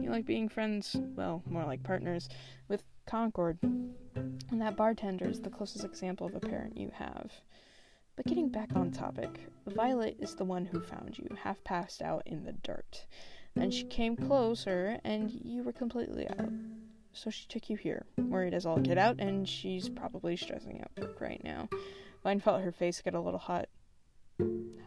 You 0.00 0.10
like 0.10 0.24
being 0.24 0.48
friends, 0.48 0.96
well, 1.14 1.42
more 1.48 1.64
like 1.64 1.82
partners, 1.82 2.28
with 2.68 2.82
Concord. 3.06 3.58
And 3.62 4.60
that 4.60 4.76
bartender 4.76 5.28
is 5.28 5.40
the 5.40 5.50
closest 5.50 5.84
example 5.84 6.26
of 6.26 6.34
a 6.34 6.40
parent 6.40 6.76
you 6.76 6.90
have. 6.94 7.30
But 8.16 8.26
getting 8.26 8.48
back 8.48 8.70
on 8.76 8.92
topic, 8.92 9.48
Violet 9.66 10.16
is 10.20 10.34
the 10.34 10.44
one 10.44 10.66
who 10.66 10.80
found 10.80 11.18
you, 11.18 11.28
half 11.42 11.62
passed 11.64 12.00
out 12.00 12.22
in 12.26 12.44
the 12.44 12.52
dirt. 12.52 13.06
Then 13.54 13.70
she 13.70 13.84
came 13.84 14.16
closer, 14.16 14.98
and 15.04 15.30
you 15.30 15.62
were 15.62 15.72
completely 15.72 16.28
out. 16.28 16.50
So 17.12 17.30
she 17.30 17.46
took 17.46 17.70
you 17.70 17.76
here, 17.76 18.06
worried 18.18 18.54
as 18.54 18.66
all 18.66 18.78
get 18.78 18.98
out, 18.98 19.20
and 19.20 19.48
she's 19.48 19.88
probably 19.88 20.36
stressing 20.36 20.80
out 20.80 20.90
work 20.98 21.20
right 21.20 21.42
now. 21.42 21.68
Vine 22.22 22.40
felt 22.40 22.62
her 22.62 22.72
face 22.72 23.00
get 23.02 23.14
a 23.14 23.20
little 23.20 23.38
hot. 23.38 23.68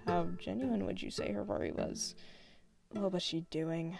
How 0.05 0.27
genuine 0.37 0.85
would 0.85 1.01
you 1.01 1.09
say 1.09 1.31
her 1.31 1.43
worry 1.43 1.71
was? 1.71 2.15
What 2.91 3.13
was 3.13 3.23
she 3.23 3.41
doing? 3.49 3.97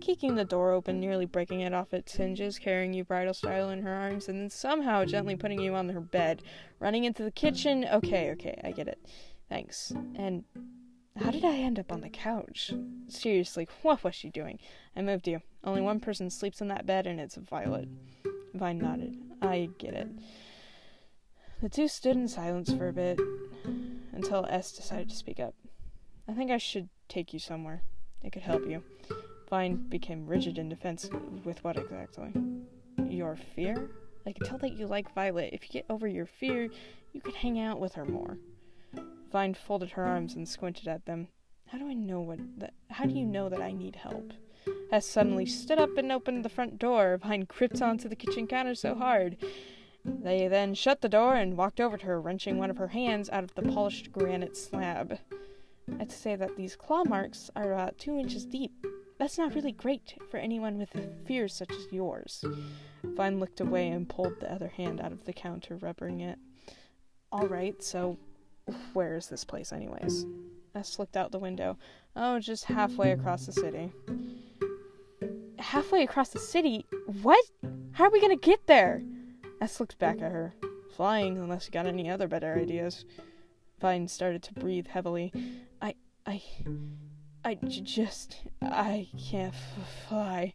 Kicking 0.00 0.34
the 0.34 0.44
door 0.44 0.72
open, 0.72 1.00
nearly 1.00 1.24
breaking 1.24 1.60
it 1.60 1.72
off 1.72 1.94
its 1.94 2.14
hinges, 2.14 2.58
carrying 2.58 2.92
you 2.92 3.04
bridal 3.04 3.32
style 3.32 3.70
in 3.70 3.82
her 3.82 3.94
arms, 3.94 4.28
and 4.28 4.38
then 4.38 4.50
somehow 4.50 5.04
gently 5.04 5.34
putting 5.34 5.60
you 5.60 5.74
on 5.74 5.88
her 5.88 6.00
bed, 6.00 6.42
running 6.78 7.04
into 7.04 7.22
the 7.22 7.30
kitchen. 7.30 7.86
Okay, 7.90 8.30
okay, 8.32 8.60
I 8.62 8.72
get 8.72 8.88
it. 8.88 8.98
Thanks. 9.48 9.92
And 10.14 10.44
how 11.16 11.30
did 11.30 11.44
I 11.44 11.56
end 11.56 11.78
up 11.78 11.92
on 11.92 12.00
the 12.00 12.10
couch? 12.10 12.72
Seriously, 13.08 13.68
what 13.82 14.04
was 14.04 14.14
she 14.14 14.30
doing? 14.30 14.58
I 14.94 15.02
moved 15.02 15.28
you. 15.28 15.40
Only 15.62 15.80
one 15.80 16.00
person 16.00 16.28
sleeps 16.28 16.60
in 16.60 16.68
that 16.68 16.86
bed, 16.86 17.06
and 17.06 17.20
it's 17.20 17.36
Violet. 17.36 17.88
Vine 18.52 18.78
nodded. 18.78 19.16
I 19.40 19.70
get 19.78 19.94
it. 19.94 20.08
The 21.62 21.68
two 21.68 21.88
stood 21.88 22.16
in 22.16 22.28
silence 22.28 22.72
for 22.72 22.88
a 22.88 22.92
bit 22.92 23.18
until 24.12 24.44
S 24.46 24.72
decided 24.72 25.08
to 25.10 25.16
speak 25.16 25.40
up. 25.40 25.54
I 26.28 26.32
think 26.32 26.50
I 26.50 26.58
should 26.58 26.88
take 27.08 27.32
you 27.32 27.38
somewhere. 27.38 27.82
It 28.22 28.32
could 28.32 28.42
help 28.42 28.66
you. 28.68 28.82
Vine 29.48 29.76
became 29.88 30.26
rigid 30.26 30.58
in 30.58 30.68
defense. 30.68 31.08
With 31.44 31.62
what 31.64 31.76
exactly? 31.76 32.32
Your 33.06 33.36
fear? 33.36 33.90
I 34.26 34.32
can 34.32 34.46
tell 34.46 34.58
that 34.58 34.72
you 34.72 34.86
like 34.86 35.14
Violet. 35.14 35.50
If 35.52 35.64
you 35.64 35.68
get 35.70 35.86
over 35.90 36.06
your 36.06 36.26
fear, 36.26 36.68
you 37.12 37.20
could 37.20 37.34
hang 37.34 37.60
out 37.60 37.80
with 37.80 37.94
her 37.94 38.04
more. 38.04 38.38
Vine 39.30 39.54
folded 39.54 39.90
her 39.90 40.04
arms 40.04 40.34
and 40.34 40.48
squinted 40.48 40.88
at 40.88 41.04
them. 41.06 41.28
How 41.66 41.78
do 41.78 41.88
I 41.88 41.94
know 41.94 42.20
what 42.20 42.38
that 42.58 42.74
how 42.88 43.04
do 43.04 43.14
you 43.14 43.26
know 43.26 43.48
that 43.48 43.60
I 43.60 43.72
need 43.72 43.96
help? 43.96 44.32
S 44.90 45.06
suddenly 45.06 45.44
stood 45.44 45.78
up 45.78 45.98
and 45.98 46.10
opened 46.12 46.44
the 46.44 46.48
front 46.48 46.78
door. 46.78 47.18
Vine 47.18 47.46
gripped 47.48 47.82
onto 47.82 48.08
the 48.08 48.16
kitchen 48.16 48.46
counter 48.46 48.74
so 48.74 48.94
hard. 48.94 49.36
They 50.04 50.48
then 50.48 50.74
shut 50.74 51.00
the 51.00 51.08
door 51.08 51.34
and 51.34 51.56
walked 51.56 51.80
over 51.80 51.96
to 51.96 52.06
her, 52.06 52.20
wrenching 52.20 52.58
one 52.58 52.70
of 52.70 52.76
her 52.76 52.88
hands 52.88 53.30
out 53.30 53.44
of 53.44 53.54
the 53.54 53.62
polished 53.62 54.12
granite 54.12 54.56
slab. 54.56 55.18
I'd 55.98 56.12
say 56.12 56.36
that 56.36 56.56
these 56.56 56.76
claw 56.76 57.04
marks 57.04 57.50
are 57.56 57.72
about 57.72 57.98
two 57.98 58.16
inches 58.18 58.44
deep. 58.44 58.72
That's 59.18 59.38
not 59.38 59.54
really 59.54 59.72
great 59.72 60.14
for 60.30 60.38
anyone 60.38 60.76
with 60.76 60.90
fears 61.24 61.54
such 61.54 61.70
as 61.70 61.92
yours. 61.92 62.44
Vine 63.02 63.38
looked 63.38 63.60
away 63.60 63.88
and 63.88 64.08
pulled 64.08 64.40
the 64.40 64.52
other 64.52 64.68
hand 64.68 65.00
out 65.00 65.12
of 65.12 65.24
the 65.24 65.32
counter, 65.32 65.76
rubbing 65.76 66.20
it. 66.20 66.38
All 67.30 67.46
right, 67.46 67.80
so 67.82 68.18
where 68.92 69.16
is 69.16 69.28
this 69.28 69.44
place, 69.44 69.72
anyways? 69.72 70.26
S 70.74 70.98
looked 70.98 71.16
out 71.16 71.30
the 71.30 71.38
window. 71.38 71.78
Oh, 72.16 72.40
just 72.40 72.64
halfway 72.64 73.12
across 73.12 73.46
the 73.46 73.52
city. 73.52 73.92
Halfway 75.58 76.02
across 76.02 76.30
the 76.30 76.38
city? 76.38 76.86
What? 77.22 77.44
How 77.92 78.04
are 78.04 78.10
we 78.10 78.20
gonna 78.20 78.36
get 78.36 78.66
there? 78.66 79.02
S 79.60 79.78
looked 79.78 79.98
back 79.98 80.16
at 80.20 80.32
her. 80.32 80.54
Flying, 80.96 81.38
unless 81.38 81.66
you 81.66 81.72
got 81.72 81.86
any 81.86 82.10
other 82.10 82.28
better 82.28 82.54
ideas. 82.54 83.04
Vine 83.80 84.08
started 84.08 84.42
to 84.44 84.54
breathe 84.54 84.86
heavily. 84.86 85.32
I, 85.80 85.94
I, 86.26 86.42
I 87.46 87.54
j- 87.56 87.82
just, 87.82 88.36
I 88.62 89.06
can't 89.30 89.52
f- 89.54 90.08
fly. 90.08 90.54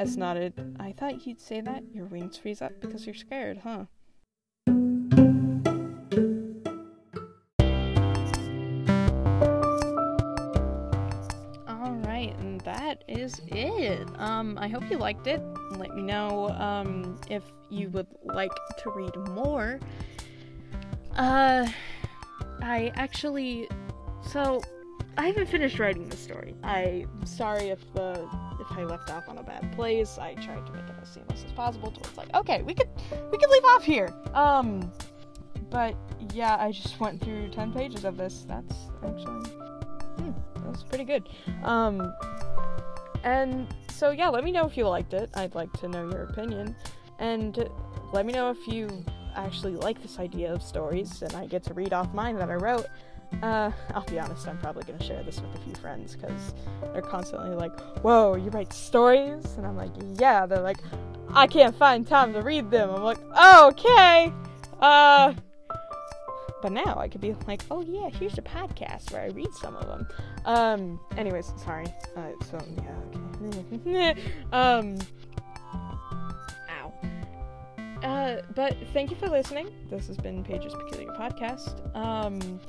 S 0.00 0.16
nodded. 0.16 0.76
I 0.80 0.92
thought 0.92 1.26
you'd 1.26 1.40
say 1.40 1.60
that. 1.60 1.84
Your 1.92 2.06
wings 2.06 2.36
freeze 2.36 2.60
up 2.60 2.72
because 2.80 3.06
you're 3.06 3.14
scared, 3.14 3.58
huh? 3.58 3.84
Alright, 11.68 12.36
and 12.38 12.60
that 12.62 13.04
is 13.06 13.40
it. 13.48 14.08
Um, 14.18 14.58
I 14.58 14.66
hope 14.68 14.90
you 14.90 14.98
liked 14.98 15.28
it. 15.28 15.40
Let 15.76 15.94
me 15.94 16.02
know, 16.02 16.48
um, 16.50 17.20
if 17.30 17.44
you 17.70 17.90
would 17.90 18.08
like 18.24 18.52
to 18.82 18.90
read 18.90 19.16
more. 19.30 19.78
Uh, 21.16 21.68
I 22.62 22.92
actually, 22.96 23.68
so 24.22 24.60
I 25.16 25.26
haven't 25.26 25.46
finished 25.46 25.78
writing 25.78 26.08
the 26.08 26.16
story. 26.16 26.54
I'm 26.62 27.26
sorry 27.26 27.68
if 27.68 27.80
the 27.94 28.28
if 28.60 28.78
I 28.78 28.84
left 28.84 29.10
off 29.10 29.28
on 29.28 29.38
a 29.38 29.42
bad 29.42 29.72
place. 29.72 30.18
I 30.18 30.34
tried 30.34 30.66
to 30.66 30.72
make 30.72 30.84
it 30.84 30.94
as 31.00 31.08
seamless 31.08 31.44
as 31.44 31.52
possible. 31.52 31.92
It's 31.98 32.16
like, 32.16 32.32
okay, 32.34 32.62
we 32.62 32.74
could 32.74 32.88
we 33.32 33.38
could 33.38 33.50
leave 33.50 33.64
off 33.64 33.82
here. 33.82 34.14
Um, 34.34 34.92
but 35.70 35.96
yeah, 36.32 36.56
I 36.60 36.72
just 36.72 37.00
went 37.00 37.22
through 37.22 37.48
ten 37.48 37.72
pages 37.72 38.04
of 38.04 38.16
this. 38.16 38.44
That's 38.48 38.74
actually 39.04 39.48
hmm, 40.18 40.30
that's 40.64 40.84
pretty 40.84 41.04
good. 41.04 41.28
Um, 41.64 42.14
and 43.24 43.66
so 43.90 44.10
yeah, 44.10 44.28
let 44.28 44.44
me 44.44 44.52
know 44.52 44.66
if 44.66 44.76
you 44.76 44.86
liked 44.86 45.14
it. 45.14 45.30
I'd 45.34 45.54
like 45.54 45.72
to 45.80 45.88
know 45.88 46.08
your 46.10 46.24
opinion, 46.24 46.76
and 47.18 47.68
let 48.12 48.24
me 48.24 48.32
know 48.32 48.50
if 48.50 48.68
you 48.68 49.04
actually 49.38 49.76
like 49.76 50.02
this 50.02 50.18
idea 50.18 50.52
of 50.52 50.62
stories 50.62 51.22
and 51.22 51.32
I 51.34 51.46
get 51.46 51.62
to 51.64 51.74
read 51.74 51.92
off 51.92 52.12
mine 52.12 52.36
that 52.36 52.50
I 52.50 52.54
wrote. 52.54 52.86
Uh, 53.42 53.70
I'll 53.94 54.04
be 54.04 54.18
honest, 54.18 54.48
I'm 54.48 54.58
probably 54.58 54.82
gonna 54.84 55.02
share 55.02 55.22
this 55.22 55.40
with 55.40 55.54
a 55.54 55.58
few 55.58 55.74
friends 55.74 56.16
because 56.16 56.54
they're 56.92 57.02
constantly 57.02 57.50
like, 57.50 57.78
Whoa, 58.02 58.34
you 58.34 58.50
write 58.50 58.72
stories? 58.72 59.44
And 59.56 59.66
I'm 59.66 59.76
like, 59.76 59.92
Yeah. 60.18 60.46
They're 60.46 60.60
like, 60.60 60.78
I 61.30 61.46
can't 61.46 61.76
find 61.76 62.06
time 62.06 62.32
to 62.32 62.42
read 62.42 62.70
them. 62.70 62.90
I'm 62.90 63.02
like, 63.02 63.18
oh, 63.34 63.68
okay. 63.68 64.32
Uh, 64.80 65.34
but 66.62 66.72
now 66.72 66.96
I 66.98 67.06
could 67.08 67.20
be 67.20 67.36
like, 67.46 67.62
Oh, 67.70 67.82
yeah, 67.82 68.08
here's 68.08 68.36
a 68.38 68.42
podcast 68.42 69.12
where 69.12 69.22
I 69.22 69.28
read 69.28 69.52
some 69.54 69.76
of 69.76 69.86
them. 69.86 70.08
Um, 70.44 71.00
anyways, 71.16 71.52
sorry. 71.62 71.86
Uh, 72.16 72.30
so, 72.50 72.58
yeah, 72.76 72.94
okay. 73.86 74.22
um, 74.52 74.98
ow. 76.70 76.92
Uh, 78.02 78.42
but 78.54 78.76
thank 78.92 79.10
you 79.10 79.16
for 79.16 79.28
listening. 79.28 79.68
This 79.90 80.08
has 80.08 80.16
been 80.16 80.42
Pages 80.42 80.74
Peculiar 80.74 81.12
Podcast. 81.12 81.94
Um, 81.94 82.60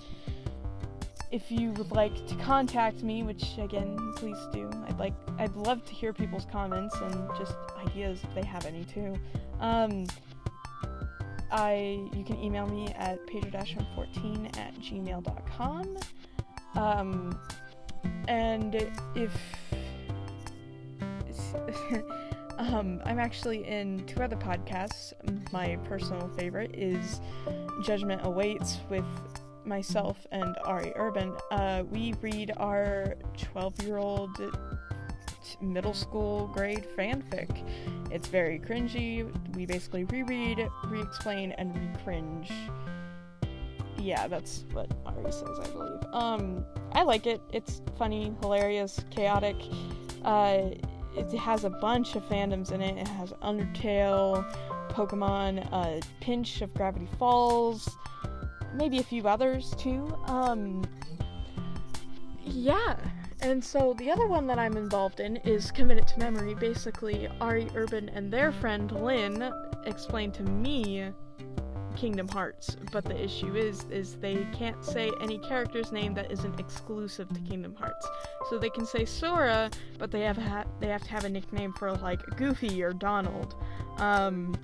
if 1.32 1.52
you 1.52 1.72
would 1.74 1.92
like 1.92 2.26
to 2.28 2.36
contact 2.36 3.04
me, 3.04 3.24
which 3.24 3.58
again, 3.58 3.98
please 4.16 4.38
do. 4.52 4.70
I'd 4.88 4.98
like, 4.98 5.14
I'd 5.38 5.56
love 5.56 5.86
to 5.86 5.94
hear 5.94 6.12
people's 6.12 6.46
comments 6.52 6.96
and 7.02 7.30
just 7.38 7.54
ideas 7.86 8.22
if 8.24 8.34
they 8.34 8.44
have 8.44 8.66
any 8.66 8.84
too. 8.86 9.16
Um, 9.60 10.06
I, 11.52 12.00
you 12.14 12.24
can 12.24 12.38
email 12.42 12.68
me 12.68 12.88
at 12.96 13.26
pager-14 13.28 14.58
at 14.58 14.74
gmail.com. 14.76 15.98
Um, 16.76 17.40
and 18.28 18.76
if 19.16 19.32
um, 22.58 23.02
I'm 23.06 23.20
actually 23.20 23.68
in 23.68 24.06
two 24.06 24.22
other 24.22 24.36
podcasts. 24.36 25.14
My 25.52 25.78
personal 25.84 26.28
favorite 26.30 26.72
is 26.76 27.22
Judgment 27.84 28.22
Awaits 28.24 28.78
with 28.90 29.06
myself 29.66 30.26
and 30.32 30.56
Ari 30.66 30.94
Urban. 30.96 31.36
Uh, 31.52 31.84
we 31.90 32.14
read 32.22 32.52
our 32.58 33.16
12 33.38 33.84
year 33.84 33.98
old 33.98 34.38
middle 35.62 35.94
school 35.94 36.48
grade 36.54 36.86
fanfic. 36.98 37.68
It's 38.12 38.28
very 38.28 38.60
cringy. 38.60 39.30
We 39.56 39.66
basically 39.66 40.06
reread, 40.06 40.68
re 40.86 41.02
explain, 41.02 41.52
and 41.54 41.76
re 41.76 41.90
cringe. 42.04 42.52
Yeah, 43.98 44.28
that's 44.28 44.66
what 44.72 44.92
Ari 45.06 45.32
says, 45.32 45.60
I 45.62 45.68
believe. 45.68 46.14
Um, 46.14 46.66
I 46.94 47.04
like 47.04 47.28
it. 47.28 47.42
It's 47.52 47.82
funny, 47.98 48.34
hilarious, 48.42 49.04
chaotic. 49.10 49.58
Uh, 50.24 50.70
it 51.16 51.38
has 51.38 51.66
a 51.66 51.70
bunch 51.70 52.16
of 52.16 52.24
fandoms 52.30 52.72
in 52.72 52.82
it. 52.82 52.98
It 52.98 53.08
has 53.08 53.34
Undertale, 53.44 54.44
Pokemon, 54.90 55.68
a 55.72 56.02
pinch 56.22 56.62
of 56.62 56.74
Gravity 56.74 57.08
Falls, 57.18 57.90
maybe 58.74 59.00
a 59.00 59.04
few 59.04 59.28
others 59.28 59.74
too. 59.78 60.16
Um, 60.26 60.84
yeah. 62.46 62.96
And 63.42 63.64
so 63.64 63.96
the 63.98 64.12
other 64.12 64.28
one 64.28 64.48
that 64.48 64.60
I'm 64.60 64.76
involved 64.76 65.22
in 65.22 65.38
is 65.38 65.72
Committed 65.72 66.08
to 66.10 66.20
Memory. 66.20 66.56
Basically, 66.56 67.30
Ari 67.40 67.70
Urban 67.74 68.10
and 68.10 68.32
their 68.32 68.52
friend 68.52 68.92
Lynn 68.92 69.52
explained 69.86 70.34
to 70.36 70.44
me 70.44 71.10
Kingdom 71.96 72.28
Hearts, 72.28 72.78
but 72.92 73.04
the 73.04 73.22
issue 73.22 73.56
is 73.56 73.86
is 73.92 74.16
they 74.16 74.48
can't 74.54 74.84
say 74.84 75.12
any 75.22 75.38
character's 75.38 75.92
name 75.92 76.14
that 76.14 76.32
isn't 76.32 76.60
exclusive 76.60 77.30
to 77.30 77.40
Kingdom 77.42 77.76
Hearts. 77.76 78.08
So 78.50 78.58
they 78.58 78.70
can 78.70 78.86
say 78.86 79.06
Sora, 79.06 79.70
but 79.98 80.12
they 80.12 80.22
have 80.22 80.38
ha- 80.38 80.66
they 80.80 80.88
have 80.88 81.04
to 81.04 81.10
have 81.10 81.26
a 81.26 81.30
nickname 81.30 81.74
for 81.74 81.92
like 81.94 82.22
Goofy 82.38 82.84
or 82.84 82.94
Donald. 82.94 83.56
Um, 83.98 84.56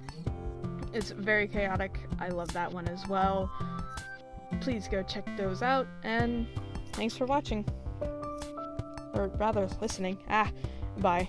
it's 0.93 1.11
very 1.11 1.47
chaotic. 1.47 1.99
I 2.19 2.29
love 2.29 2.51
that 2.53 2.71
one 2.71 2.87
as 2.87 3.05
well 3.07 3.51
please 4.61 4.87
go 4.87 5.03
check 5.03 5.25
those 5.37 5.61
out, 5.61 5.87
and 6.03 6.47
thanks 6.93 7.15
for 7.15 7.25
watching. 7.25 7.65
Or 9.13 9.31
rather, 9.37 9.67
listening. 9.81 10.17
Ah, 10.29 10.51
bye. 10.97 11.27